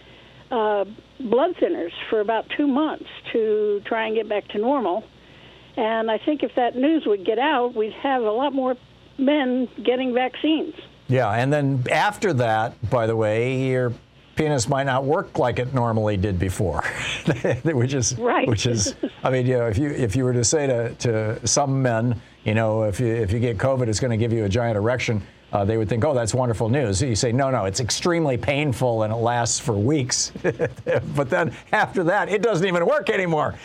[0.51, 0.85] uh,
[1.19, 5.03] blood thinners for about two months to try and get back to normal.
[5.77, 8.75] And I think if that news would get out, we'd have a lot more
[9.17, 10.73] men getting vaccines.
[11.07, 13.93] Yeah, and then after that, by the way, your
[14.39, 16.81] penis might not work like it normally did before,
[17.63, 18.47] which is right.
[18.47, 21.45] which is, I mean, you know, if you if you were to say to to
[21.45, 24.45] some men, you know, if you if you get COVID, it's going to give you
[24.45, 25.21] a giant erection
[25.51, 27.01] uh, they would think, oh, that's wonderful news.
[27.01, 30.31] You say, no, no, it's extremely painful and it lasts for weeks.
[31.15, 33.55] but then after that, it doesn't even work anymore.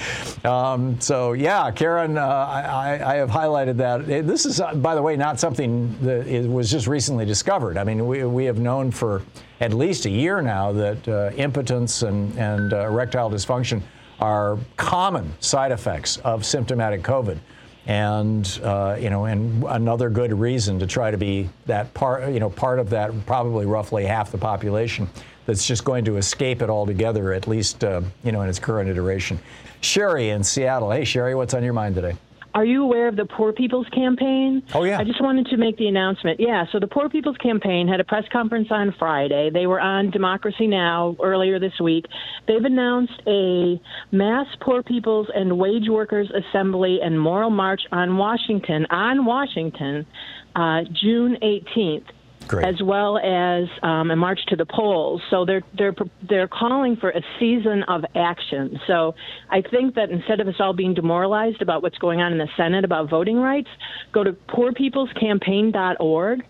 [0.44, 4.06] Um, so, yeah, Karen, uh, I, I, have highlighted that.
[4.06, 7.76] This is, uh, by the way, not something that was just recently discovered.
[7.76, 9.22] I mean, we, we have known for
[9.60, 13.82] at least a year now that uh, impotence and, and uh, erectile dysfunction
[14.20, 17.38] are common side effects of symptomatic COVID
[17.86, 22.40] and uh, you know, and another good reason to try to be that part, you
[22.40, 25.08] know, part of that probably roughly half the population
[25.46, 28.88] that's just going to escape it altogether, at least uh, you know in its current
[28.88, 29.38] iteration.
[29.80, 30.90] Sherry in Seattle.
[30.90, 32.16] Hey, Sherry, what's on your mind today?
[32.54, 34.62] Are you aware of the Poor People's Campaign?
[34.74, 35.00] Oh, yeah.
[35.00, 36.38] I just wanted to make the announcement.
[36.38, 39.50] Yeah, so the Poor People's Campaign had a press conference on Friday.
[39.52, 41.16] They were on Democracy Now!
[41.20, 42.06] earlier this week.
[42.46, 43.80] They've announced a
[44.12, 50.06] mass Poor People's and Wage Workers Assembly and Moral March on Washington, on Washington,
[50.54, 52.06] uh, June 18th.
[52.48, 52.66] Great.
[52.66, 55.22] as well as um, a march to the polls.
[55.30, 55.94] So they're they're
[56.28, 58.80] they're calling for a season of action.
[58.86, 59.14] So
[59.50, 62.48] I think that instead of us all being demoralized about what's going on in the
[62.56, 63.68] Senate about voting rights,
[64.12, 66.42] go to poorpeoplescampaign.org.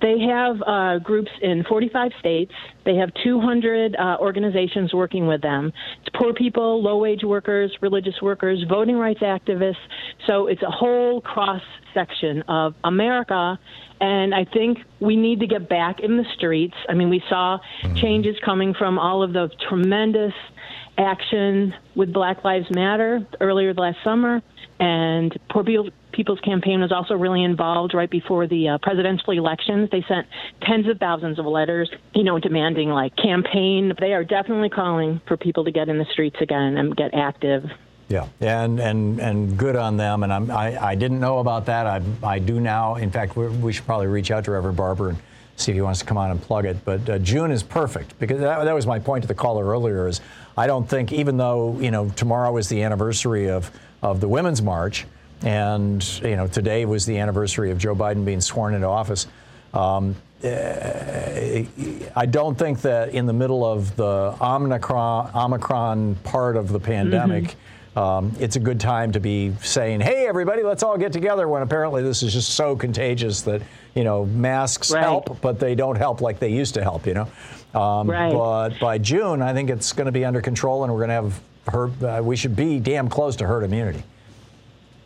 [0.00, 2.52] They have uh, groups in 45 states.
[2.84, 5.72] They have 200 uh, organizations working with them.
[6.00, 9.76] It's poor people, low wage workers, religious workers, voting rights activists.
[10.26, 11.62] So it's a whole cross
[11.94, 13.58] section of America
[14.00, 16.74] and I think we need to get back in the streets.
[16.88, 17.96] I mean, we saw mm-hmm.
[17.96, 20.34] changes coming from all of the tremendous
[20.98, 24.42] action with Black Lives Matter earlier last summer.
[24.80, 25.64] And Poor
[26.12, 29.88] People's Campaign was also really involved right before the uh, presidential elections.
[29.90, 30.26] They sent
[30.62, 33.92] tens of thousands of letters, you know, demanding like campaign.
[33.98, 37.64] They are definitely calling for people to get in the streets again and get active.
[38.08, 40.22] Yeah, and and and good on them.
[40.22, 41.86] And I'm, I I didn't know about that.
[41.86, 42.96] I I do now.
[42.96, 45.18] In fact, we should probably reach out to Reverend Barber and
[45.56, 46.84] see if he wants to come on and plug it.
[46.84, 50.06] But uh, June is perfect because that, that was my point to the caller earlier.
[50.06, 50.20] Is
[50.56, 53.70] I don't think even though you know tomorrow is the anniversary of
[54.02, 55.06] of the Women's March,
[55.42, 59.26] and you know today was the anniversary of Joe Biden being sworn into office.
[59.72, 60.14] Um,
[60.44, 61.62] uh,
[62.14, 67.44] I don't think that in the middle of the Omicron, Omicron part of the pandemic,
[67.44, 67.58] mm-hmm
[67.96, 71.62] um, it's a good time to be saying, "Hey, everybody, let's all get together." When
[71.62, 73.62] apparently this is just so contagious that
[73.94, 75.02] you know masks right.
[75.02, 77.06] help, but they don't help like they used to help.
[77.06, 78.32] You know, um, right.
[78.32, 81.14] but by June, I think it's going to be under control, and we're going to
[81.14, 82.02] have herd.
[82.02, 84.02] Uh, we should be damn close to herd immunity.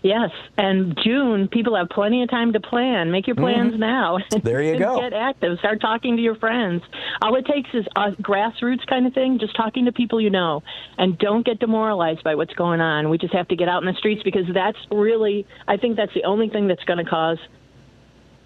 [0.02, 3.11] Yes, and June, people have plenty of time to plan.
[3.11, 3.80] Make your plans mm-hmm.
[3.80, 4.18] now.
[4.42, 5.00] There you go.
[5.00, 5.58] Get active.
[5.58, 6.82] Start talking to your friends.
[7.20, 10.62] All it takes is a grassroots kind of thing, just talking to people you know.
[10.96, 13.11] And don't get demoralized by what's going on.
[13.11, 16.14] We just have to get out in the streets because that's really, I think that's
[16.14, 17.38] the only thing that's going to cause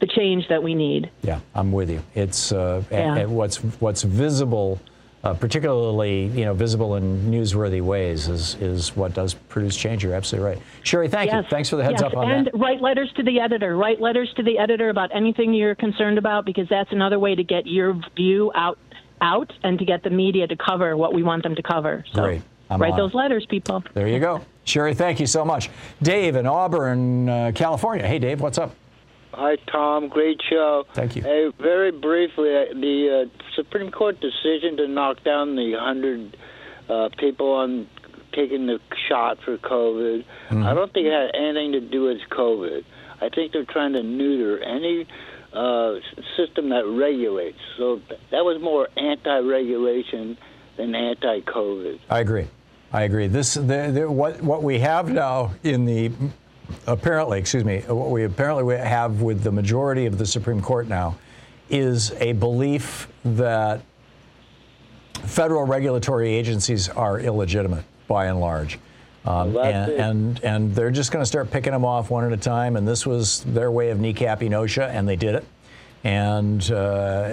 [0.00, 1.10] the change that we need.
[1.22, 2.02] Yeah, I'm with you.
[2.14, 3.16] It's uh, yeah.
[3.16, 4.80] a, a, what's what's visible
[5.24, 10.02] uh, particularly you know visible in newsworthy ways is is what does produce change.
[10.02, 11.08] You're absolutely right, Sherry.
[11.08, 11.44] Thank yes.
[11.44, 11.50] you.
[11.50, 12.10] Thanks for the heads yes.
[12.10, 12.52] up on and that.
[12.54, 13.76] And write letters to the editor.
[13.76, 17.44] Write letters to the editor about anything you're concerned about because that's another way to
[17.44, 18.78] get your view out
[19.20, 22.04] out and to get the media to cover what we want them to cover.
[22.12, 22.42] So Great.
[22.68, 23.84] I'm write those letters, people.
[23.94, 24.94] There you go, Sherry.
[24.94, 25.70] Thank you so much,
[26.02, 28.06] Dave in Auburn, uh, California.
[28.06, 28.74] Hey, Dave, what's up?
[29.32, 30.08] Hi, Thom.
[30.08, 30.84] Great show.
[30.92, 31.22] Thank you.
[31.22, 36.36] Hey, very briefly, uh, the uh, Supreme Court decision to knock down the 100
[36.88, 37.88] uh, people on
[38.32, 40.62] taking the shot for COVID, mm-hmm.
[40.62, 42.84] I don't think it had anything to do with COVID.
[43.20, 45.06] I think they're trying to neuter any
[45.52, 45.94] uh,
[46.36, 47.58] system that regulates.
[47.76, 50.38] So that was more anti-regulation
[50.76, 52.00] than anti-COVID.
[52.10, 52.48] I agree.
[52.92, 53.26] I agree.
[53.26, 56.10] This the, the, what what we have now in the
[56.86, 61.16] apparently, excuse me, what we apparently have with the majority of the Supreme Court now
[61.70, 63.80] is a belief that
[65.24, 68.78] federal regulatory agencies are illegitimate by and large.
[69.24, 72.32] Um, well, and, and, and they're just going to start picking them off one at
[72.32, 72.76] a time.
[72.76, 75.44] And this was their way of kneecapping OSHA, and they did it.
[76.04, 77.28] And uh,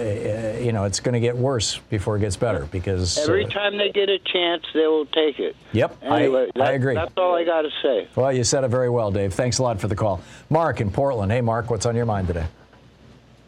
[0.60, 3.76] you know it's going to get worse before it gets better because Every uh, time
[3.76, 5.56] they get a chance, they will take it.
[5.72, 6.94] Yep, I- Anyway, I that- agree.
[6.94, 8.08] That's all I got to say.
[8.14, 9.34] well, you said it very well, Dave.
[9.34, 11.32] Thanks a lot for the call, Mark in Portland.
[11.32, 12.46] Hey, Mark, what's on your mind today?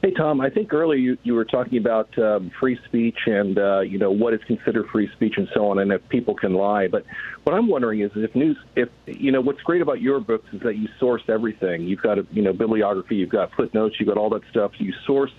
[0.05, 3.83] Hey Thom, I think earlier you, you were talking about um, free speech and uh,
[3.83, 6.89] you know what is considered free speech and so on, and if people can lie.
[6.89, 7.05] But
[7.45, 10.61] what I'm wondering is if news, if you know what's great about your books is
[10.63, 11.85] that you source everything.
[11.85, 14.73] You've got a you know bibliography, you've got footnotes, you've got all that stuff.
[14.79, 15.31] You source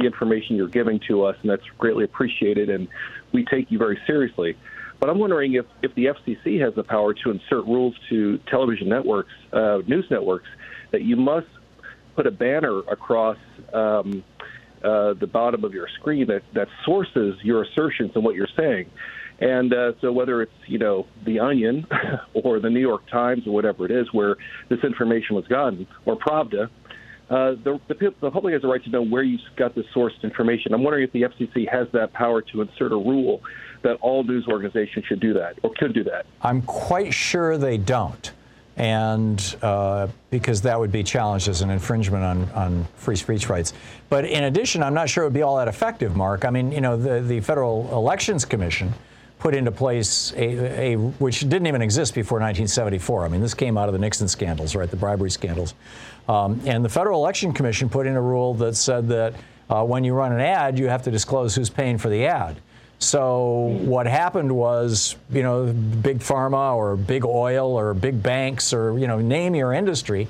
[0.00, 2.88] the information you're giving to us, and that's greatly appreciated, and
[3.30, 4.56] we take you very seriously.
[4.98, 8.88] But I'm wondering if, if the FCC has the power to insert rules to television
[8.88, 10.48] networks, uh, news networks,
[10.90, 11.46] that you must
[12.18, 13.36] put a banner across
[13.72, 14.24] um,
[14.82, 18.90] uh, the bottom of your screen that, that sources your assertions and what you're saying.
[19.38, 21.86] And uh, so, whether it's you know the Onion
[22.34, 24.34] or the New York Times or whatever it is where
[24.68, 26.64] this information was gotten, or Pravda,
[27.30, 30.20] uh, the, the, the public has a right to know where you got this sourced
[30.24, 30.74] information.
[30.74, 33.42] I'm wondering if the FCC has that power to insert a rule
[33.82, 36.26] that all news organizations should do that or could do that.
[36.42, 38.32] I'm quite sure they don't.
[38.78, 43.72] And uh, because that would be challenged as an infringement on, on free speech rights.
[44.08, 46.44] But in addition, I'm not sure it would be all that effective, Mark.
[46.44, 48.94] I mean, you know, the, the Federal Elections Commission
[49.40, 53.24] put into place a, a which didn't even exist before 1974.
[53.24, 54.90] I mean, this came out of the Nixon scandals, right?
[54.90, 55.74] The bribery scandals.
[56.28, 59.34] Um, and the Federal Election Commission put in a rule that said that
[59.70, 62.60] uh, when you run an ad, you have to disclose who's paying for the ad.
[62.98, 68.98] So what happened was, you know, big pharma or big oil or big banks or
[68.98, 70.26] you know, name your industry.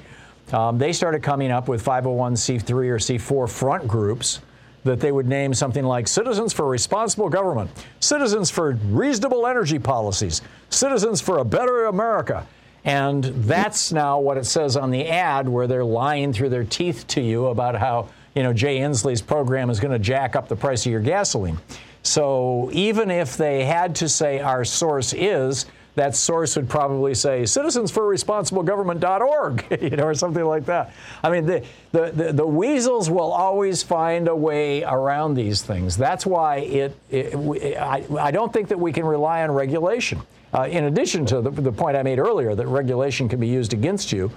[0.53, 4.41] Um, they started coming up with 501c3 or c4 front groups
[4.85, 10.41] that they would name something like Citizens for Responsible Government, Citizens for Reasonable Energy Policies,
[10.71, 12.47] Citizens for a Better America.
[12.85, 17.07] And that's now what it says on the ad where they're lying through their teeth
[17.09, 20.57] to you about how, you know, Jay Inslee's program is going to jack up the
[20.57, 21.59] price of your gasoline.
[22.03, 25.67] So even if they had to say our source is,
[25.99, 30.93] that source would probably say citizens for responsible government.org, you know, or something like that.
[31.25, 35.97] I mean, the, the, the, the weasels will always find a way around these things.
[35.97, 37.35] That's why it, it
[37.77, 40.21] I, I don't think that we can rely on regulation.
[40.55, 43.73] Uh, in addition to the, the point I made earlier that regulation can be used
[43.73, 44.31] against you,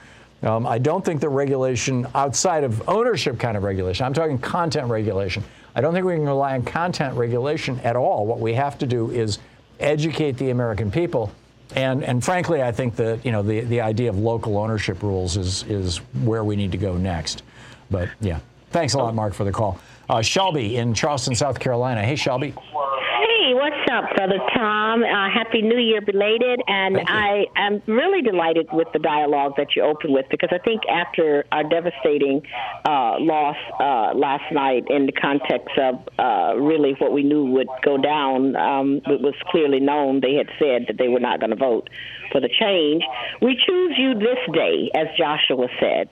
[0.44, 4.90] um, I don't think that regulation outside of ownership kind of regulation, I'm talking content
[4.90, 5.44] regulation.
[5.76, 8.26] I don't think we can rely on content regulation at all.
[8.26, 9.40] What we have to do is
[9.80, 11.32] educate the American people.
[11.76, 15.38] And, and frankly, I think that you know the, the idea of local ownership rules
[15.38, 17.44] is, is where we need to go next.
[17.90, 18.40] But yeah,
[18.72, 19.80] thanks a lot, Mark, for the call.
[20.10, 22.04] Uh, Shelby in Charleston, South Carolina.
[22.04, 22.54] Hey, Shelby.
[23.52, 25.04] Hey, what's up, Brother Thom?
[25.04, 26.62] Uh, Happy New Year belated.
[26.68, 30.84] And I am really delighted with the dialogue that you opened with because I think
[30.88, 32.44] after our devastating
[32.86, 37.68] uh, loss uh, last night, in the context of uh, really what we knew would
[37.84, 41.50] go down, um, it was clearly known they had said that they were not going
[41.50, 41.90] to vote
[42.32, 43.04] for the change.
[43.42, 46.08] We choose you this day, as Joshua said.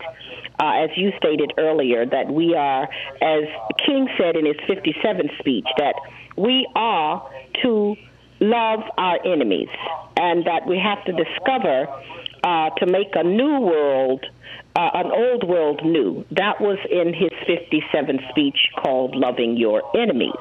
[0.61, 2.83] Uh, as you stated earlier, that we are,
[3.21, 3.43] as
[3.85, 5.95] King said in his 57th speech, that
[6.35, 7.29] we are
[7.63, 7.95] to
[8.41, 9.69] love our enemies
[10.17, 11.87] and that we have to discover
[12.43, 14.25] uh, to make a new world,
[14.75, 16.25] uh, an old world new.
[16.31, 20.31] That was in his 57th speech called Loving Your Enemies.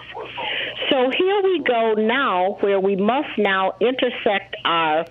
[0.91, 5.05] So here we go now, where we must now intersect our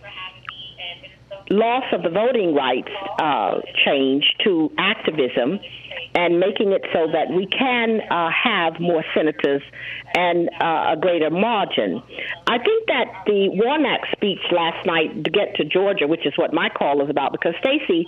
[1.50, 5.60] loss of the voting rights uh, change to activism
[6.16, 9.62] and making it so that we can uh, have more senators
[10.16, 12.02] and uh, a greater margin.
[12.48, 16.54] I think that the Warnock speech last night to get to Georgia, which is what
[16.54, 18.08] my call is about, because Stacey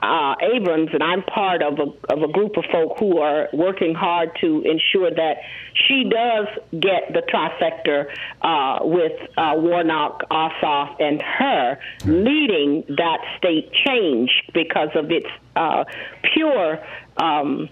[0.00, 3.94] uh, Abrams and I'm part of a of a group of folk who are working
[3.94, 5.38] hard to ensure that
[5.74, 8.06] she does get the trifecta
[8.42, 15.26] uh, with uh, Warnock, Ossoff, and her leading that state change because of its
[15.56, 15.84] uh,
[16.32, 16.84] pure.
[17.16, 17.68] Um,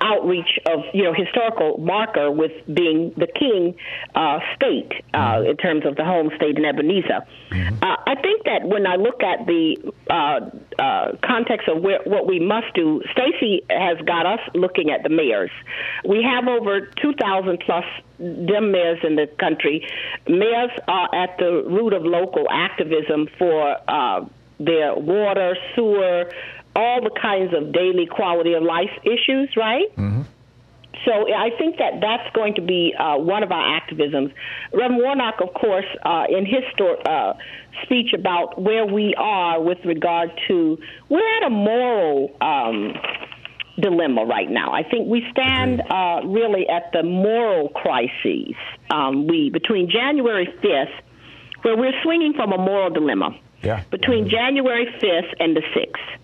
[0.00, 3.74] outreach of you know historical marker with being the king
[4.14, 7.24] uh, state uh, in terms of the home state in Ebenezer.
[7.82, 9.76] Uh, I think that when I look at the
[10.10, 10.40] uh,
[10.80, 15.08] uh, context of where, what we must do, Stacey has got us looking at the
[15.08, 15.50] mayors.
[16.04, 17.84] We have over 2,000 plus
[18.18, 19.86] dem mayors in the country.
[20.26, 24.24] Mayors are at the root of local activism for uh,
[24.58, 26.30] their water, sewer,
[26.76, 29.88] all the kinds of daily quality of life issues, right?
[31.04, 34.32] So I think that that's going to be uh, one of our activisms.
[34.72, 37.34] Reverend Warnock, of course, uh, in his sto- uh,
[37.82, 42.94] speech about where we are with regard to we're at a moral um,
[43.78, 44.72] dilemma right now.
[44.72, 48.54] I think we stand uh, really at the moral crises.
[48.90, 50.94] Um, we between January 5th,
[51.62, 53.82] where we're swinging from a moral dilemma yeah.
[53.90, 56.18] between January 5th and the 6th.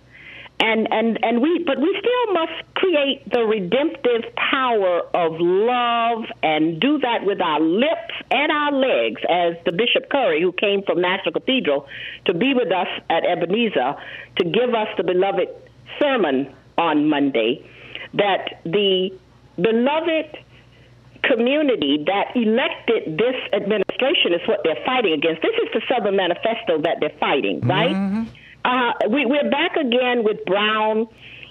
[0.62, 6.78] And, and, and we, but we still must create the redemptive power of love and
[6.78, 11.00] do that with our lips and our legs, as the Bishop Curry, who came from
[11.00, 11.86] National Cathedral
[12.26, 13.96] to be with us at Ebenezer,
[14.36, 15.48] to give us the beloved
[15.98, 17.66] sermon on Monday,
[18.12, 19.18] that the
[19.56, 20.36] beloved
[21.22, 25.42] community that elected this administration is what they're fighting against.
[25.42, 27.94] This is the Southern Manifesto that they're fighting, right?
[27.94, 28.24] Mm-hmm.
[28.64, 31.08] Uh, we, we're back again with Brown.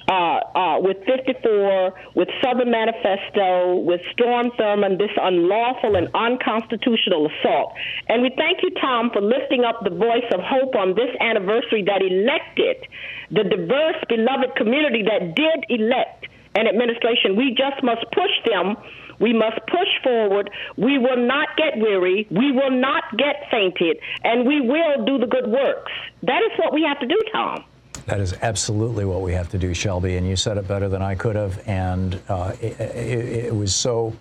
[0.10, 7.74] Uh, uh, with 54, with Southern Manifesto, with Strom Thurmond, this unlawful and unconstitutional assault.
[8.08, 11.86] And we thank you, Thom, for lifting up the voice of hope on this anniversary
[11.86, 12.90] that elected
[13.30, 17.38] the diverse, beloved community that did elect an administration.
[17.38, 18.78] We just must push them
[19.20, 20.50] we must push forward.
[20.78, 22.28] We will not get weary.
[22.30, 23.98] We will not get fainted.
[24.24, 25.92] And we will do the good works.
[26.24, 27.64] That is what we have to do, Thom.
[28.06, 30.18] That is absolutely what we have to do, Shelby.
[30.18, 31.62] And you said it better than I could have.
[31.68, 34.14] And uh, it, it, it, was so.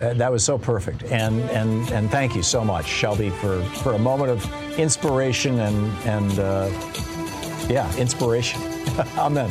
[0.00, 3.92] Uh, that was so perfect, and and and thank you so much, Shelby, for for
[3.92, 6.68] a moment of inspiration and and uh,
[7.68, 8.60] yeah, inspiration.
[9.16, 9.50] Amen.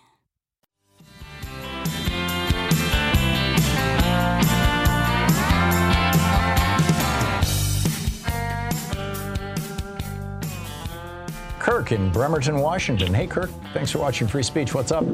[11.61, 13.13] Kirk in Bremerton, Washington.
[13.13, 14.73] Hey, Kirk, thanks for watching Free Speech.
[14.73, 15.05] What's up?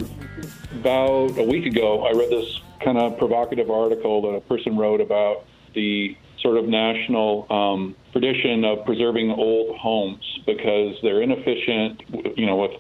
[0.71, 5.01] About a week ago, I read this kind of provocative article that a person wrote
[5.01, 5.43] about
[5.75, 12.01] the sort of national um, tradition of preserving old homes because they're inefficient,
[12.37, 12.71] you know, with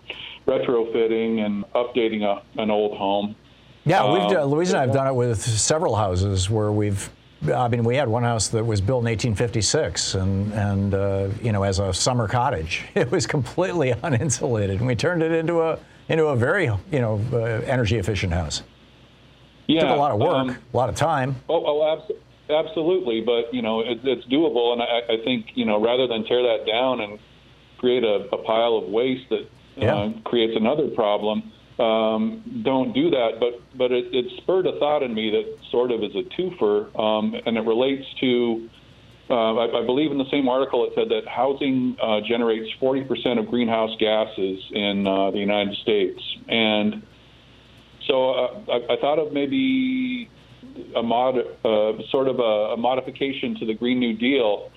[0.47, 3.35] retrofitting and updating a, an old home.
[3.83, 7.09] Yeah, we've done, Louise and I have done it with several houses where we've
[7.53, 11.51] I mean, we had one house that was built in 1856, and and uh, you
[11.51, 15.79] know, as a summer cottage, it was completely uninsulated, and we turned it into a
[16.09, 18.63] into a very you know uh, energy efficient house.
[19.67, 21.35] Yeah, it took a lot of work, um, a lot of time.
[21.49, 22.19] Oh, oh abs-
[22.49, 26.25] absolutely, but you know, it, it's doable, and I, I, think you know, rather than
[26.25, 27.19] tear that down and
[27.77, 29.95] create a, a pile of waste that yeah.
[29.95, 33.39] uh, creates another problem um, don't do that.
[33.39, 36.97] But but it, it, spurred a thought in me that sort of is a twofer,
[36.99, 38.69] um, and it relates to.
[39.29, 43.37] Uh, I, I, believe in the same article it said that housing uh, generates 40%
[43.37, 47.03] of greenhouse gases in uh, the United States, and
[48.07, 50.29] so uh, I, I, thought of maybe
[50.95, 54.71] a mod, uh, sort of a, a, modification to the Green New Deal.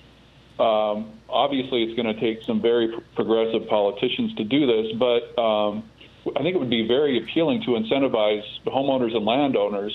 [0.59, 5.89] Um, obviously, it's going to take some very progressive politicians to do this, but um,
[6.27, 9.93] I think it would be very appealing to incentivize homeowners and landowners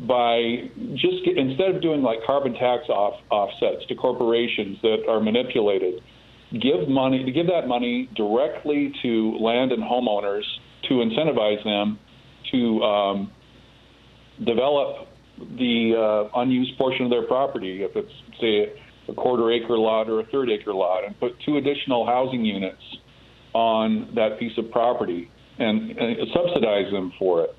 [0.00, 5.20] by just get, instead of doing like carbon tax off, offsets to corporations that are
[5.20, 6.02] manipulated,
[6.52, 10.42] give money to give that money directly to land and homeowners
[10.88, 11.98] to incentivize them
[12.50, 13.32] to um,
[14.44, 18.72] develop the uh, unused portion of their property, if it's say
[19.08, 22.82] a quarter acre lot or a third acre lot, and put two additional housing units
[23.52, 25.30] on that piece of property
[25.62, 27.50] and, and subsidize them for it.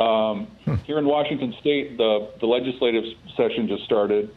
[0.00, 0.48] Um,
[0.86, 3.04] Here in Washington State, the the legislative
[3.36, 4.30] session just started,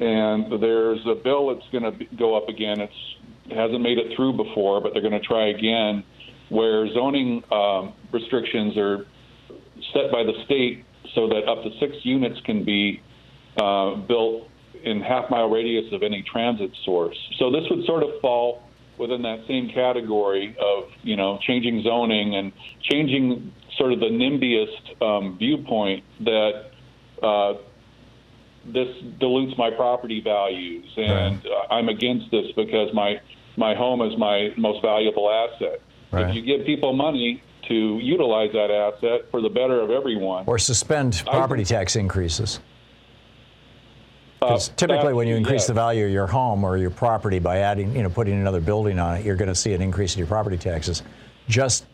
[0.00, 2.80] and there's a bill that's going to go up again.
[2.80, 3.00] It's
[3.50, 6.04] it hasn't made it through before, but they're going to try again,
[6.48, 9.06] where zoning um, restrictions are
[9.92, 13.02] set by the state so that up to six units can be
[13.58, 14.48] uh, built
[14.84, 17.18] in half mile radius of any transit source.
[17.38, 18.62] So this would sort of fall
[19.02, 25.02] within that same category of you know changing zoning and changing sort of the NIMBYist
[25.02, 26.70] um, viewpoint that
[27.22, 27.54] uh,
[28.64, 28.88] this
[29.18, 33.20] dilutes my property values and uh, I'm against this because my
[33.56, 35.82] my home is my most valuable asset.
[36.10, 36.28] Right.
[36.28, 40.58] If you give people money to utilize that asset for the better of everyone, Or
[40.58, 42.60] suspend property tax increases.
[44.42, 47.58] Uh, Because typically, when you increase the value of your home or your property by
[47.58, 50.18] adding, you know, putting another building on it, you're going to see an increase in
[50.18, 51.02] your property taxes.
[51.48, 51.86] Just,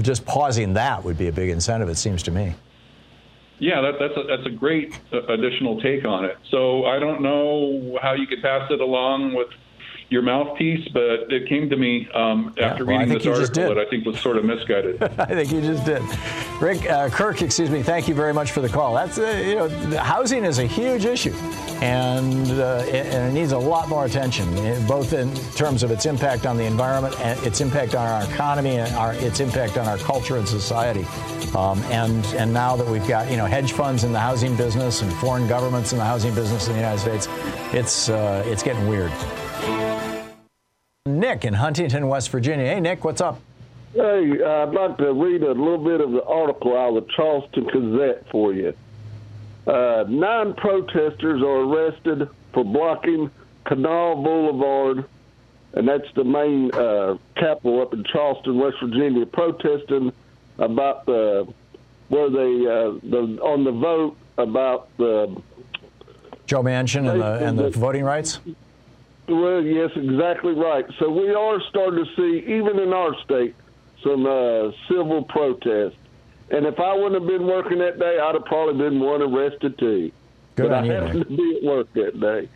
[0.00, 1.88] just pausing that would be a big incentive.
[1.88, 2.54] It seems to me.
[3.58, 6.36] Yeah, that, that's a, that's a great uh, additional take on it.
[6.50, 9.48] So I don't know how you could pass it along with
[10.10, 13.88] your mouthpiece, but it came to me um, after well, reading this article that I
[13.90, 15.02] think was sort of misguided.
[15.18, 16.02] I think you just did.
[16.60, 17.82] Rick uh, Kirk, excuse me.
[17.82, 18.94] Thank you very much for the call.
[18.94, 21.34] That's uh, you know, housing is a huge issue,
[21.80, 25.90] and uh, it, and it needs a lot more attention, eh, both in terms of
[25.90, 29.78] its impact on the environment, and its impact on our economy, and our, its impact
[29.78, 31.04] on our culture and society.
[31.56, 35.02] Um, and and now that we've got you know hedge funds in the housing business
[35.02, 37.28] and foreign governments in the housing business in the United States,
[37.72, 39.12] it's uh, it's getting weird.
[41.06, 42.66] Nick in Huntington, West Virginia.
[42.66, 43.40] Hey, Nick, what's up?
[43.94, 47.64] Hey, I'd like to read a little bit of the article out of the Charleston
[47.64, 48.74] Gazette for you.
[49.68, 53.30] Uh, nine protesters are arrested for blocking
[53.66, 55.04] Canal Boulevard,
[55.74, 60.10] and that's the main uh, capital up in Charleston, West Virginia, protesting
[60.56, 61.46] about the
[62.08, 65.36] where they uh, the on the vote about the
[66.46, 68.40] Joe Manchin and the, and the voting rights?
[69.28, 70.86] Well, yes, exactly right.
[70.98, 73.54] So we are starting to see, even in our state,
[74.02, 75.96] some uh, civil protest.
[76.50, 79.78] And if I wouldn't have been working that day, I'd have probably been one arrested
[79.78, 80.10] too.
[80.56, 81.28] Good but on I you, happened Nick.
[81.28, 82.48] to be at work that day.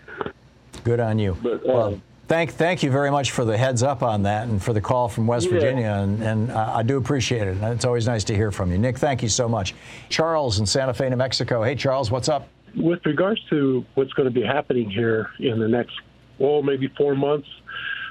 [0.85, 1.37] Good on you.
[1.43, 4.61] But, uh, well, thank thank you very much for the heads up on that and
[4.63, 5.53] for the call from West Yeah.
[5.53, 7.57] Virginia, and, and uh, I do appreciate it.
[7.59, 8.99] And it's always nice to hear from you, Nick.
[8.99, 9.75] Thank you so much.
[10.09, 11.63] Charles in Santa Fe, New Mexico.
[11.63, 12.49] Hey, Charles, what's up?
[12.75, 15.93] with regards to what's going to be happening here in the next,
[16.39, 17.47] well, maybe four months,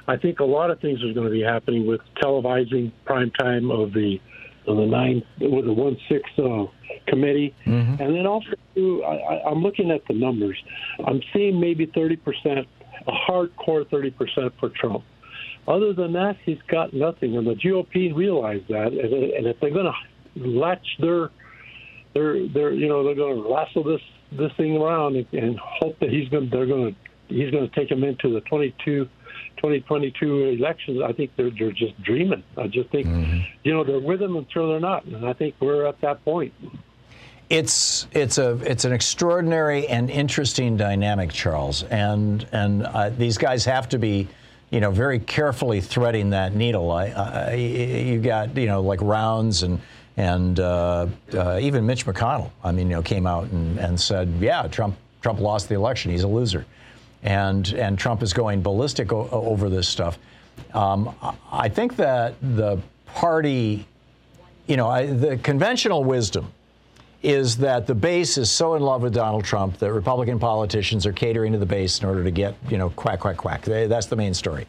[0.07, 3.71] I think a lot of things are going to be happening with televising prime time
[3.71, 4.21] of the
[4.67, 6.65] of the nine, with the one six uh,
[7.07, 7.55] committee,
[7.99, 10.57] and then also too, I, I'm looking at the numbers.
[11.05, 12.67] I'm seeing maybe thirty percent,
[13.07, 15.03] a hardcore thirty percent for Trump.
[15.67, 19.71] Other than that, he's got nothing, and the GOP realize that, and, and if they're
[19.71, 21.29] going to latch their
[22.13, 24.01] they're they're you know they're going to lasso this
[24.31, 27.75] this thing around and, and hope that he's going they're going to he's going to
[27.75, 29.07] take him into the 22
[29.61, 31.01] 2022 elections.
[31.03, 32.43] I think they're they're just dreaming.
[32.57, 33.07] I just think
[33.63, 36.53] you know they're with him until they're not, and I think we're at that point.
[37.49, 43.65] It's it's a it's an extraordinary and interesting dynamic, Charles, and and uh, these guys
[43.65, 44.27] have to be,
[44.69, 46.91] you know, very carefully threading that needle.
[46.91, 49.79] I, I, you got you know like rounds and
[50.17, 52.51] and uh, uh, even Mitch McConnell.
[52.63, 56.11] I mean, you know, came out and, and said, yeah, Trump Trump lost the election.
[56.11, 56.65] He's a loser,
[57.23, 60.17] and and Trump is going ballistic o- over this stuff.
[60.73, 61.13] Um,
[61.51, 63.85] I- think that the party,
[64.67, 66.51] you know, I, the conventional wisdom
[67.23, 71.13] is that the base is so in love with Donald Trump that Republican politicians are
[71.13, 73.61] catering to the base in order to get, you know, quack, quack, quack.
[73.63, 74.65] They, that's the main story.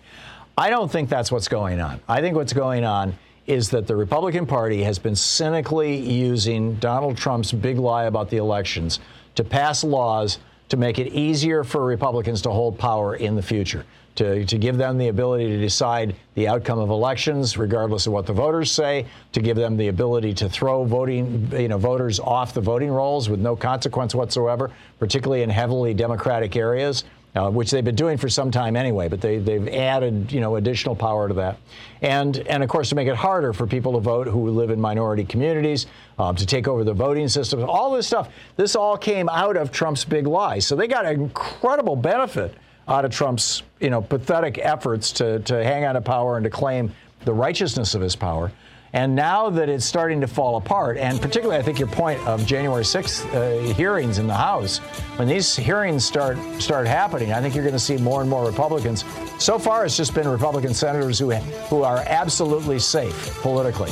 [0.58, 2.00] I don't think that's what's going on.
[2.08, 3.14] I think what's going on
[3.46, 8.36] is that the Republican Party has been cynically using Donald Trump's big lie about the
[8.36, 9.00] elections
[9.34, 10.38] to pass laws
[10.72, 14.78] to make it easier for Republicans to hold power in the future, to, to give
[14.78, 19.04] them the ability to decide the outcome of elections, regardless of what the voters say,
[19.32, 23.28] to give them the ability to throw voting, you know, voters off the voting rolls
[23.28, 27.04] with no consequence whatsoever, particularly in heavily Democratic areas.
[27.34, 30.56] Uh, which they've been doing for some time anyway, but they, they've added, you know,
[30.56, 31.56] additional power to that,
[32.02, 34.78] and and of course to make it harder for people to vote who live in
[34.78, 35.86] minority communities,
[36.18, 38.28] um, to take over the voting systems, all this stuff.
[38.56, 42.54] This all came out of Trump's big lie, so they got an incredible benefit
[42.86, 46.50] out of Trump's, you know, pathetic efforts to to hang on to power and to
[46.50, 46.92] claim
[47.24, 48.52] the righteousness of his power.
[48.94, 52.44] And now that it's starting to fall apart, and particularly I think your point of
[52.44, 54.78] January 6th uh, hearings in the House,
[55.16, 58.44] when these hearings start start happening, I think you're going to see more and more
[58.44, 59.04] Republicans.
[59.38, 63.90] So far, it's just been Republican senators who who are absolutely safe politically.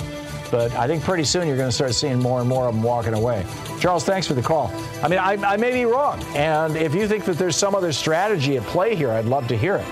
[0.50, 2.82] But I think pretty soon you're going to start seeing more and more of them
[2.82, 3.46] walking away.
[3.78, 4.70] Charles, thanks for the call.
[5.02, 6.22] I mean, I, I may be wrong.
[6.34, 9.56] And if you think that there's some other strategy at play here, I'd love to
[9.56, 9.86] hear it.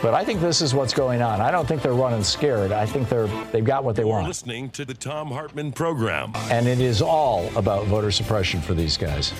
[0.00, 1.40] But I think this is what's going on.
[1.40, 2.70] I don't think they're running scared.
[2.70, 4.28] I think they're they've got what they You're want.
[4.28, 6.32] listening to the Thom Hartmann program.
[6.50, 9.32] And it is all about voter suppression for these guys.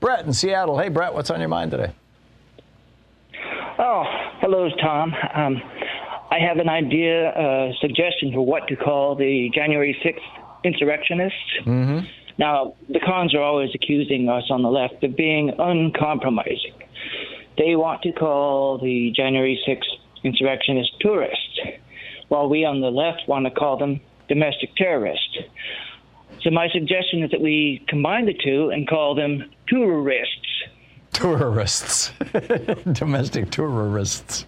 [0.00, 0.78] Brett in Seattle.
[0.78, 1.92] Hey, Brett, what's on your mind today?
[3.78, 4.04] Oh,
[4.40, 5.14] hello, Thom.
[5.34, 5.62] Um,
[6.30, 11.38] I have an idea, a suggestion for what to call the January 6th insurrectionists.
[11.64, 12.06] Mm-hmm.
[12.38, 16.74] Now, the cons are always accusing us on the left of being uncompromising.
[17.58, 21.60] They want to call the January 6th insurrectionists tourists,
[22.28, 25.38] while we on the left want to call them domestic terrorists.
[26.42, 30.36] So, my suggestion is that we combine the two and call them tourists.
[31.12, 32.12] Tourists,
[32.92, 34.46] domestic tourists.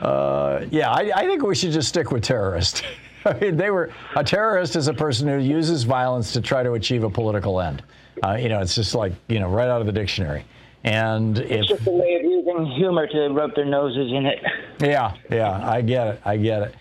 [0.00, 2.82] Uh, yeah, I, I think we should just stick with terrorists.
[3.24, 6.72] I mean, they were a terrorist is a person who uses violence to try to
[6.72, 7.82] achieve a political end.
[8.24, 10.44] Uh, you know, it's just like you know, right out of the dictionary.
[10.88, 14.38] And if It's just a way of using humor to rub their noses in it.
[14.80, 16.20] Yeah, yeah, I get it.
[16.24, 16.74] I get it.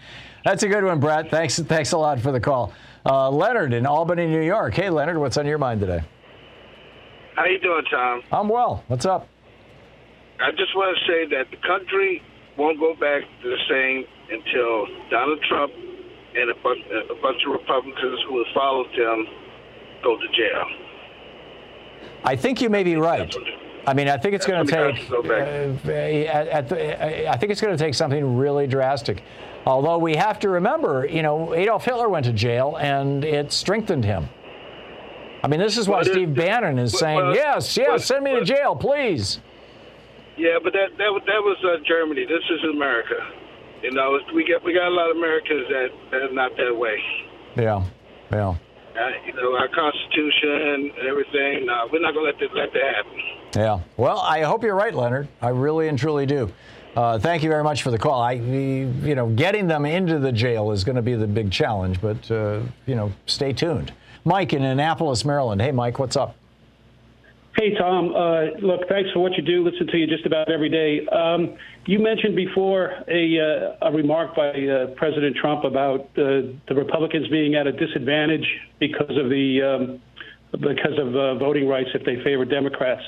[0.46, 1.32] That's a good one, Brett.
[1.32, 2.72] Thanks, thanks a lot for the call.
[3.04, 4.76] Uh, Leonard in Albany, New York.
[4.76, 6.02] Hey, Leonard, what's on your mind today?
[7.36, 8.22] How you doing, Thom?
[8.32, 8.84] I'm well.
[8.86, 9.28] What's up?
[10.40, 12.22] I just want to say that the country
[12.56, 15.74] won't go back to the same until Donald Trump
[16.36, 19.26] and a bunch, a bunch of Republicans who have followed him
[20.04, 20.66] go to jail.
[22.24, 23.36] I think you may be right.
[23.88, 25.10] I mean, I think it's going to take.
[25.10, 29.24] what Uh, at, at the, I think it's going to take something really drastic.
[29.66, 34.04] Although we have to remember, you know, Adolf Hitler went to jail, and it strengthened
[34.04, 34.30] him.
[35.44, 38.24] I mean, this is why Well, Steve Bannon is well, saying, well, "Yes, yes, send
[38.24, 39.40] me to jail, please."
[40.36, 42.26] Yeah, but that that, was- that was uh, Germany.
[42.26, 43.16] This is America.
[43.84, 46.76] You know, we got we got a lot of Americans that that are not that
[46.76, 47.02] way.
[47.56, 47.84] Yeah,
[48.32, 48.56] yeah.
[48.98, 51.66] Uh, you know, our Constitution and everything.
[51.66, 53.22] No, we're not gonna let that let that happen.
[53.56, 53.80] Yeah.
[53.96, 55.28] Well, I hope you're right, Leonard.
[55.42, 56.52] I really and truly do.
[56.96, 58.20] Uh, thank you very much for the call.
[58.20, 62.02] I, you know, getting them into the jail is going to be the big challenge,
[62.02, 63.94] but uh, you know, stay tuned.
[64.26, 65.62] Mike in Annapolis, Maryland.
[65.62, 66.36] Hey, Mike, what's up?
[67.56, 68.16] Hey, Thom.
[68.16, 69.64] Uh, look, thanks for what you do.
[69.64, 71.06] Listen to you just about every day.
[71.08, 71.56] Um,
[71.88, 77.30] you mentioned before a, uh, a remark by uh, President Trump about uh, the Republicans
[77.30, 78.46] being at a disadvantage
[78.78, 80.02] because of the um,
[80.52, 83.04] because of uh, voting rights if they favor Democrats.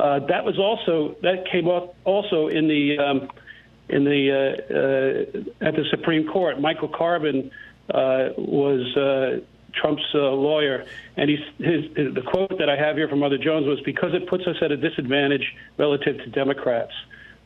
[0.00, 3.28] Uh, that was also that came up also in the um,
[3.88, 6.60] in the uh, at the Supreme Court.
[6.60, 7.52] Michael Carvin
[7.88, 9.38] was
[9.74, 10.84] Trump's lawyer,
[11.16, 14.28] and he's, his, the quote that I have here from Mother Jones was because it
[14.28, 16.92] puts us at a disadvantage relative to Democrats.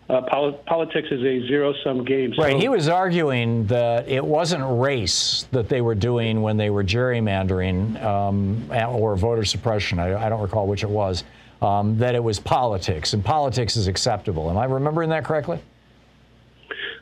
[0.08, 2.32] Uh, poli- politics is a zero-sum game.
[2.38, 2.56] Right.
[2.56, 8.02] He was arguing that it wasn't race that they were doing when they were gerrymandering
[8.02, 9.98] um, or voter suppression.
[9.98, 11.24] I, I don't recall which it was.
[11.60, 14.48] Um, that it was politics, and politics is acceptable.
[14.48, 15.58] Am I remembering that correctly?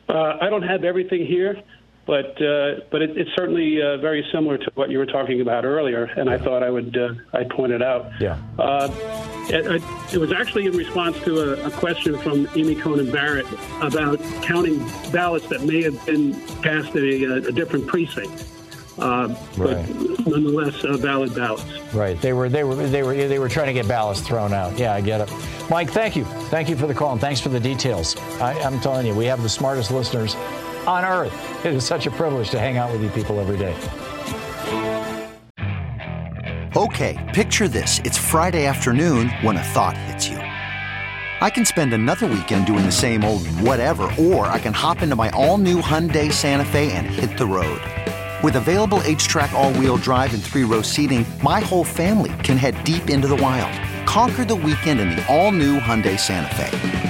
[0.09, 1.61] Uh, I don't have everything here,
[2.07, 5.65] but uh, but it, it's certainly uh, very similar to what you were talking about
[5.65, 8.09] earlier, and I thought I would uh, I'd point it out.
[8.19, 8.37] Yeah.
[8.57, 8.89] Uh,
[9.49, 9.83] it,
[10.13, 13.45] it was actually in response to a, a question from Amy Coney Barrett
[13.81, 14.79] about counting
[15.11, 16.33] ballots that may have been
[16.63, 18.45] cast at a, a different precinct,
[18.99, 19.27] uh,
[19.57, 19.87] but
[20.25, 21.65] nonetheless uh, valid ballots.
[21.93, 22.19] Right.
[22.21, 24.79] They were they were they were they were trying to get ballots thrown out.
[24.79, 25.33] Yeah, I get it.
[25.69, 26.23] Mike, thank you.
[26.23, 28.15] Thank you for the call and thanks for the details.
[28.39, 30.37] I, I'm telling you, we have the smartest listeners
[30.87, 31.65] on earth.
[31.65, 33.75] It is such a privilege to hang out with you people every day.
[36.75, 37.99] Okay, picture this.
[38.03, 40.37] It's Friday afternoon when a thought hits you.
[40.37, 45.15] I can spend another weekend doing the same old whatever, or I can hop into
[45.15, 47.81] my all new Hyundai Santa Fe and hit the road.
[48.43, 52.83] With available HTRAC, all wheel drive, and three row seating, my whole family can head
[52.83, 53.73] deep into the wild.
[54.07, 57.06] Conquer the weekend in the all new Hyundai Santa Fe.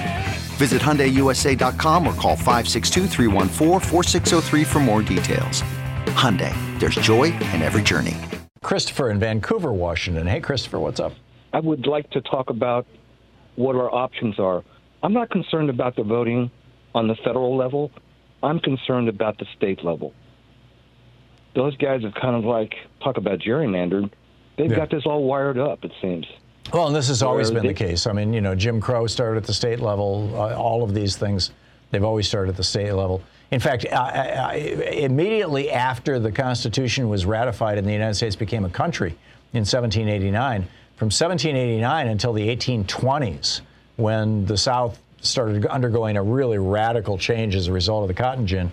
[0.57, 5.61] Visit HyundaiUSA.com or call 562-314-4603 for more details.
[6.17, 8.17] Hyundai, there's joy in every journey.
[8.63, 10.25] Christopher in Vancouver, Washington.
[10.25, 11.13] Hey, Christopher, what's up?
[11.53, 12.87] I would like to talk about
[13.55, 14.63] what our options are.
[15.03, 16.49] I'm not concerned about the voting
[16.95, 17.91] on the federal level.
[18.41, 20.11] I'm concerned about the state level.
[21.55, 24.09] Those guys have kind of like talk about gerrymandered.
[24.57, 25.85] They've got this all wired up.
[25.85, 26.25] It seems.
[26.73, 28.07] Well, and this has always been the case.
[28.07, 30.29] I mean, you know, Jim Crow started at the state level.
[30.33, 31.51] Uh, all of these things,
[31.91, 33.21] they've always started at the state level.
[33.51, 38.65] In fact, uh, uh, immediately after the Constitution was ratified and the United States became
[38.65, 39.11] a country
[39.53, 43.61] in 1789, from 1789 until the 1820s,
[43.95, 48.45] when the South started undergoing a really radical change as a result of the cotton
[48.45, 48.69] gin,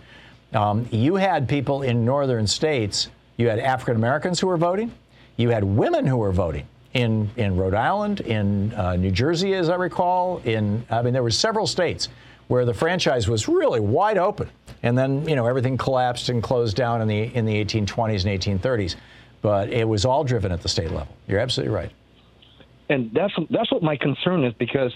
[0.52, 4.92] um, you had people in northern states, you had African Americans who were voting,
[5.36, 9.68] you had women who were voting in, in Rhode Island, in uh, New Jersey, as
[9.68, 10.38] I recall.
[10.44, 12.08] In I mean, there were several states
[12.48, 14.48] where the franchise was really wide open,
[14.82, 18.60] and then you know everything collapsed and closed down in the in the 1820s and
[18.60, 18.96] 1830s.
[19.42, 21.14] But it was all driven at the state level.
[21.26, 21.90] You're absolutely right.
[22.88, 24.92] And that's that's what my concern is because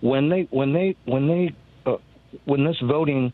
[0.00, 1.54] when they when they when they
[1.86, 1.96] uh,
[2.44, 3.32] when this voting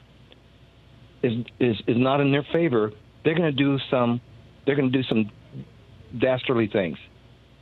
[1.22, 2.92] is is is not in their favor,
[3.24, 4.20] they're going to do some
[4.66, 5.30] they're going to do some
[6.18, 6.98] dastardly things,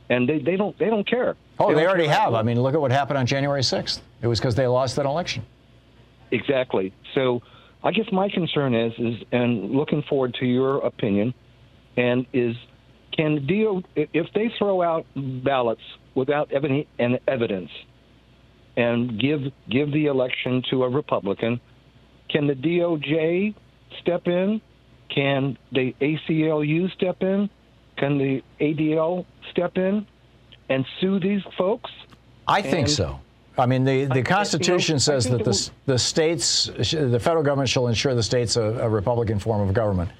[0.09, 1.35] and they, they don't they don't care.
[1.59, 2.33] Oh, they, don't already have.
[2.33, 4.01] I mean, look at what happened on January 6th.
[4.21, 5.45] It was because they lost that election.
[6.31, 6.93] Exactly.
[7.15, 7.41] So
[7.83, 11.33] I guess my concern is is and looking forward to your opinion,
[11.97, 12.55] and is
[13.11, 15.81] can the deal if they throw out ballots
[16.15, 17.69] without evi- and evidence
[18.75, 21.59] and give give the election to a Republican,
[22.29, 23.53] can the DOJ
[24.01, 24.61] step in?
[25.13, 27.49] Can the ACLU step in?
[27.99, 30.07] Can the ADL step in
[30.69, 31.91] and sue these folks?
[32.47, 33.19] I think And- so.
[33.57, 37.67] I mean, the, the Constitution you know, says that the, the states, the federal government
[37.67, 40.11] shall ensure the states a, a Republican form of government.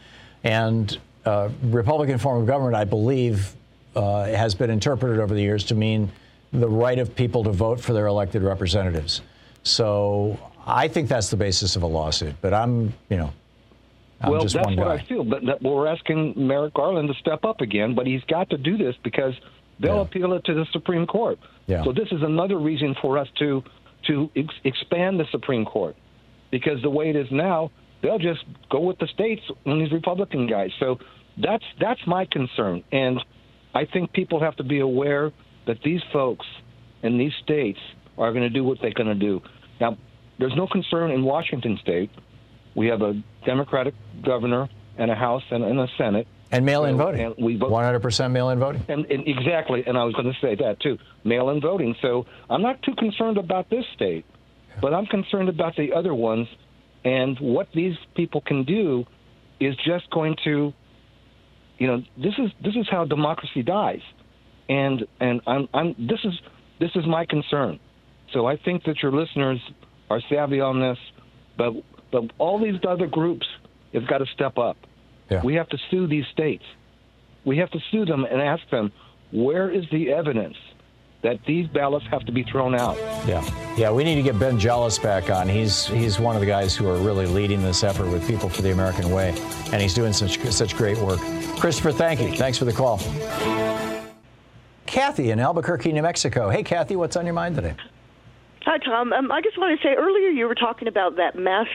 [0.43, 3.55] And uh, Republican form of government, I believe,
[3.95, 6.11] uh, has been interpreted over the years to mean
[6.51, 9.21] the right of people to vote for their elected representatives.
[9.63, 12.35] So I think that's the basis of a lawsuit.
[12.41, 13.31] But I'm, you know,
[14.21, 14.95] I'm well, that's what guy.
[14.95, 15.23] I feel.
[15.23, 18.77] But that, we're asking Merrick Garland to step up again, but he's got to do
[18.77, 19.33] this because
[19.79, 21.39] they'll appeal it to the Supreme Court.
[21.67, 21.83] Yeah.
[21.83, 23.63] So this is another reason for us to
[24.07, 25.95] to ex- expand the Supreme Court,
[26.51, 27.69] because the way it is now,
[28.01, 30.71] they'll just go with the states and these Republican guys.
[30.79, 30.99] So
[31.37, 33.19] that's that's my concern, and
[33.73, 35.31] I think people have to be aware
[35.67, 36.45] that these folks
[37.03, 37.79] in these states
[38.17, 39.41] are going to do what they're going to do.
[39.79, 39.97] Now,
[40.39, 42.09] there's no concern in Washington State.
[42.79, 46.27] We have a Democratic governor and a House and, and a Senate.
[46.49, 47.25] And mail-in So- voting.
[47.25, 48.81] and we vote 100% mail-in voting.
[48.87, 51.93] and, and exactly, and I was going to say that too, mail-in voting.
[52.01, 54.23] So I'm not too concerned about this state,
[54.81, 56.47] but I'm concerned about the other ones,
[57.03, 59.05] and what these people can do
[59.59, 60.73] is just going to,
[61.79, 64.01] you know, this is this is how democracy dies,
[64.69, 66.33] and and I'm, I'm this is
[66.79, 67.77] this is my concern.
[68.31, 69.59] So I think that your listeners
[70.09, 70.97] are savvy on this,
[71.57, 71.73] but
[72.11, 73.47] but all these other groups
[73.93, 74.77] have got to step up.
[75.29, 75.41] Yeah.
[75.43, 76.63] We have to sue these states.
[77.45, 78.91] We have to sue them and ask them,
[79.31, 80.57] where is the evidence
[81.21, 82.97] that these ballots have to be thrown out?
[83.27, 83.45] Yeah,
[83.77, 83.91] yeah.
[83.91, 85.47] We need to get Ben Jealous back on.
[85.47, 88.61] He's he's one of the guys who are really leading this effort with People for
[88.61, 89.35] the American Way,
[89.71, 91.19] and he's doing such such great work.
[91.57, 92.35] Christopher, thank you.
[92.35, 92.99] Thanks for the call.
[94.85, 96.49] Kathy in Albuquerque, New Mexico.
[96.49, 97.75] Hey, Kathy, what's on your mind today?
[98.63, 99.13] Hi, Thom.
[99.13, 101.67] Um, I just want to say earlier you were talking about that mass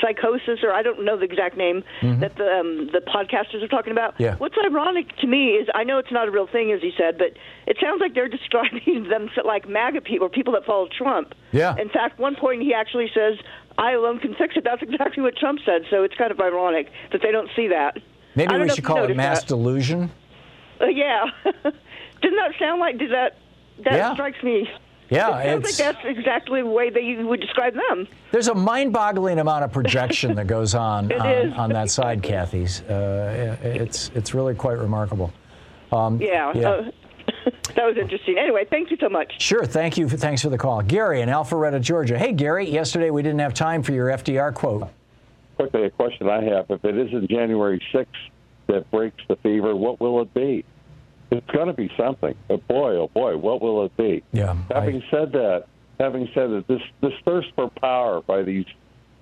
[0.00, 2.20] psychosis, or I don't know the exact name Mhm.
[2.20, 4.14] that the um, the podcasters are talking about.
[4.18, 4.36] Yeah.
[4.36, 7.18] What's ironic to me is I know it's not a real thing, as he said,
[7.18, 7.32] but
[7.66, 11.34] it sounds like they're describing them like MAGA people or people that follow Trump.
[11.52, 11.74] Yeah.
[11.78, 13.38] In fact, one point he actually says,
[13.78, 15.82] "I alone can fix it." That's exactly what Trump said.
[15.90, 17.98] So it's kind of ironic that they don't see that.
[18.36, 19.48] Maybe we should call it mass that.
[19.48, 20.10] delusion.
[20.80, 21.26] Uh, yeah.
[21.44, 22.98] Doesn't that sound like?
[22.98, 23.36] Does that
[23.84, 24.12] that Yeah.
[24.14, 24.68] strikes me?
[25.14, 28.06] Yeah, it sounds it's- like that's exactly the way that you would describe them.
[28.32, 32.82] There's a mind-boggling amount of projection that goes on on, on that side, Kathy's.
[32.82, 35.32] Uh, it's it's really quite remarkable.
[35.92, 36.48] Um, Yeah.
[36.50, 36.90] Uh,
[37.74, 38.36] that was interesting.
[38.38, 39.32] Anyway, thank you so much.
[39.40, 39.64] Sure.
[39.64, 40.08] Thank you.
[40.08, 40.82] For, thanks for the call.
[40.82, 42.18] Gary in Alpharetta, Georgia.
[42.18, 42.68] Hey, Gary.
[42.68, 44.88] Yesterday we didn't have time for your FDR quote.
[45.56, 46.66] quickly a question I have.
[46.70, 48.06] If it isn't January 6th
[48.66, 50.64] that breaks the fever, what will it be?
[51.34, 52.34] It's going to be something.
[52.48, 54.22] But boy, oh boy, what will it be?
[54.32, 54.56] Yeah.
[54.70, 55.66] Having said that,
[55.98, 58.66] having said that, this this thirst for power by these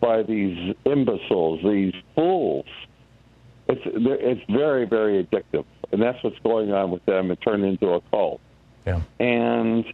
[0.01, 2.67] by these imbeciles, these fools,
[3.69, 7.31] it's it's very very addictive, and that's what's going on with them.
[7.31, 8.41] It turned into a cult.
[8.87, 9.01] Yeah.
[9.19, 9.85] And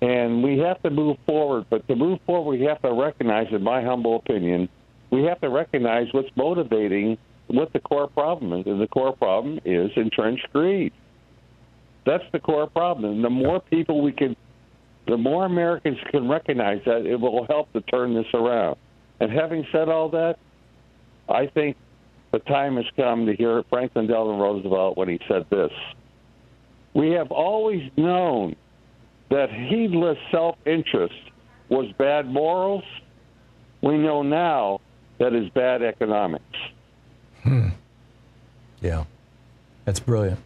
[0.00, 1.66] and we have to move forward.
[1.68, 4.68] But to move forward, we have to recognize, in my humble opinion,
[5.10, 8.66] we have to recognize what's motivating what the core problem is.
[8.66, 10.92] And the core problem is entrenched greed.
[12.06, 13.12] That's the core problem.
[13.12, 14.36] And the more people we can,
[15.06, 18.76] the more Americans can recognize that, it will help to turn this around.
[19.20, 20.36] And having said all that,
[21.28, 21.76] I think
[22.32, 25.72] the time has come to hear Franklin Delano Roosevelt when he said this.
[26.94, 28.56] We have always known
[29.30, 31.14] that heedless self interest
[31.68, 32.84] was bad morals.
[33.82, 34.80] We know now
[35.18, 36.44] that is bad economics.
[37.42, 37.68] Hmm.
[38.80, 39.04] Yeah,
[39.84, 40.40] that's brilliant.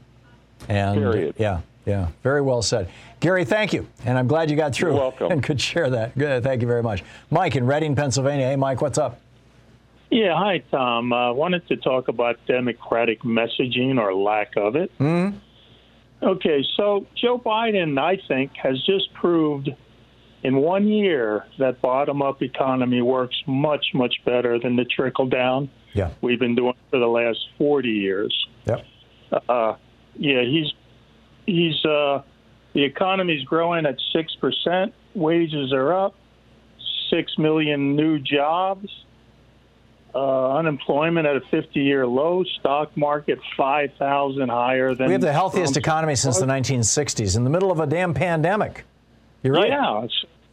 [0.68, 1.34] And Period.
[1.38, 2.88] yeah, yeah, very well said,
[3.20, 3.44] Gary.
[3.44, 5.30] Thank you, and I'm glad you got through You're welcome.
[5.32, 6.16] and could share that.
[6.16, 8.46] Good, thank you very much, Mike in Reading, Pennsylvania.
[8.46, 9.20] Hey, Mike, what's up?
[10.10, 11.12] Yeah, hi, Thom.
[11.12, 14.92] I uh, wanted to talk about Democratic messaging or lack of it.
[14.98, 15.38] Mm-hmm.
[16.22, 19.70] Okay, so Joe Biden, I think, has just proved
[20.42, 25.68] in one year that bottom up economy works much, much better than the trickle down
[25.94, 26.10] yeah.
[26.20, 28.46] we've been doing for the last 40 years.
[28.66, 28.84] Yep.
[29.48, 29.74] Uh,
[30.16, 30.72] yeah, he's
[31.46, 32.22] he's uh,
[32.72, 34.94] the economy's growing at six percent.
[35.14, 36.14] Wages are up.
[37.10, 38.88] Six million new jobs.
[40.14, 42.44] Uh, unemployment at a 50-year low.
[42.60, 45.08] Stock market 5,000 higher than.
[45.08, 48.14] We have the healthiest Trump's- economy since the 1960s, in the middle of a damn
[48.14, 48.84] pandemic.
[49.42, 49.70] You're right.
[49.70, 50.06] Yeah.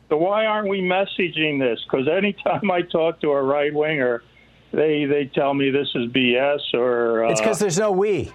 [0.09, 1.79] So why aren't we messaging this?
[1.83, 4.23] Because anytime I talk to a right winger,
[4.71, 7.25] they they tell me this is BS or.
[7.25, 8.31] Uh, It's because there's no we.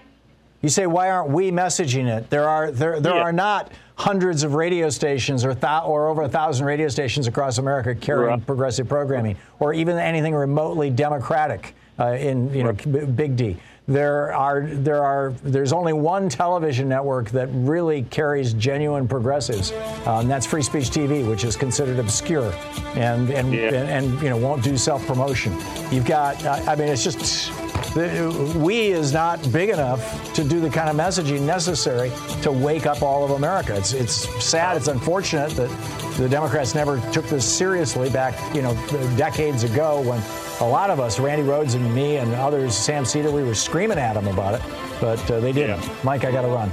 [0.67, 2.29] You say, why aren't we messaging it?
[2.29, 3.23] There are there there Yeah.
[3.23, 7.59] are not hundreds of radio stations or thou, or over a thousand radio stations across
[7.59, 8.47] America carrying Right.
[8.47, 13.57] progressive programming or even anything remotely democratic uh, in you know b- big D.
[13.87, 20.19] There are there are there's only one television network that really carries genuine progressives, uh,
[20.19, 22.53] and that's Free Speech TV, which is considered obscure
[22.97, 23.69] and and Yeah.
[23.69, 25.53] and, and you know won't do self promotion.
[25.93, 27.53] You've got uh, I mean it's just
[27.95, 32.11] the, we is not big enough to do the kind of messaging necessary
[32.43, 33.77] to wake up all of America.
[33.77, 34.77] It's it's sad.
[34.77, 35.69] It's unfortunate that
[36.17, 38.75] the Democrats never took this seriously back you know
[39.17, 40.21] decades ago when
[40.61, 43.99] a lot of us, Randi Rhodes and me and others, Sam Seder, we were screaming
[43.99, 44.63] at them about it,
[45.01, 45.83] but uh, they didn't.
[46.03, 46.73] Mike, I got to run.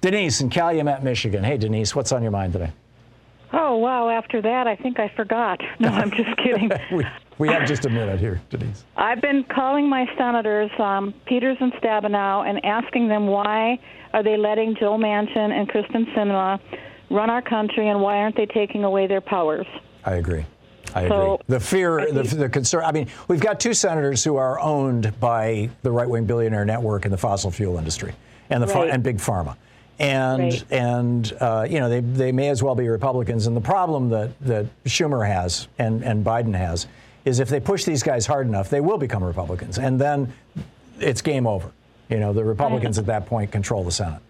[0.00, 1.42] Denise in Calumet, Michigan.
[1.42, 2.72] Hey, Denise, what's on your mind today?
[3.52, 4.08] Oh, wow.
[4.08, 5.60] After that, I think I forgot.
[5.80, 6.70] No, I'm just kidding.
[6.92, 7.04] we,
[7.38, 8.84] we have just a minute here, Denise.
[8.96, 13.78] I've been calling my senators, um, Peters and Stabenow, and asking them why
[14.12, 16.60] are they letting Joe Manchin and Kyrsten Sinema
[17.10, 19.66] run our country, and why aren't they taking away their powers?
[20.04, 20.44] I agree.
[20.94, 21.44] I So- agree.
[21.48, 22.84] The fear, the, the concern.
[22.84, 27.12] I mean, we've got two senators who are owned by the right-wing billionaire network and
[27.12, 28.12] the fossil fuel industry,
[28.50, 28.90] and the Right.
[28.90, 29.56] and big pharma,
[29.98, 30.64] and Right.
[30.70, 33.46] and uh, you know they they may as well be Republicans.
[33.46, 36.86] And the problem that that Schumer has and and Biden has
[37.24, 40.32] is if they push these guys hard enough, they will become Republicans, and then
[41.00, 41.70] it's game over.
[42.08, 44.20] You know, the Republicans at that point control the Senate.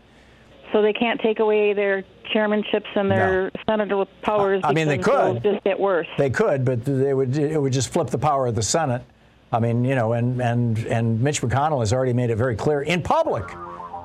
[0.73, 4.61] So they can't take away their chairmanships and their senator powers.
[4.65, 5.43] I mean, they could.
[5.43, 6.09] just get worse.
[6.19, 7.37] They could, but they would.
[7.37, 9.03] It would just flip the power of the Senate.
[9.53, 12.83] I mean, you know, and and and Mitch McConnell has already made it very clear
[12.83, 13.45] in public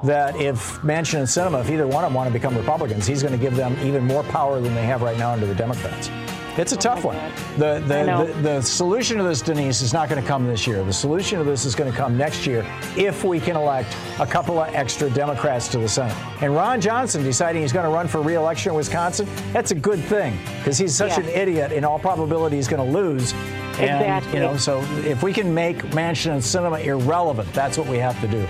[0.04, 3.22] that if Manchin and Sinema, if either one of them want to become Republicans, he's
[3.22, 6.10] going to give them even more power than they have right now under the Democrats.
[6.58, 7.16] It's a tough one.
[7.58, 10.84] The the, the the solution to this, Denise, is not going to come this year.
[10.84, 12.66] The solution to this is going to come next year
[12.98, 16.18] if we can elect a couple of extra Democrats to the Senate.
[16.42, 20.00] And Ron Johnson deciding he's going to run for re-election in Wisconsin, that's a good
[20.00, 21.24] thing because he's such Yeah.
[21.24, 21.72] an idiot.
[21.72, 23.32] In all probability, he's going to lose.
[23.80, 24.34] And, Exactly.
[24.34, 28.20] you know, so if we can make Manchin and Sinema irrelevant, that's what we have
[28.20, 28.46] to do.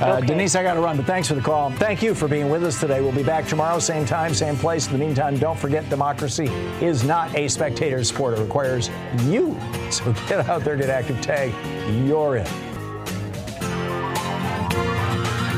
[0.00, 0.26] Uh, Okay.
[0.26, 1.70] Denise, I got to run, but thanks for the call.
[1.72, 3.00] Thank you for being with us today.
[3.00, 4.86] We'll be back tomorrow, same time, same place.
[4.86, 6.46] In the meantime, don't forget democracy
[6.80, 8.38] is not a spectator sport.
[8.38, 8.90] It requires
[9.24, 9.56] you.
[9.92, 11.52] So get out there, get active, tag.
[12.06, 12.50] You're it.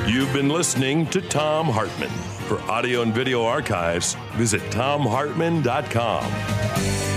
[0.08, 2.10] You've been listening to Thom Hartmann.
[2.48, 7.13] For audio and video archives, visit thomhartmann.com.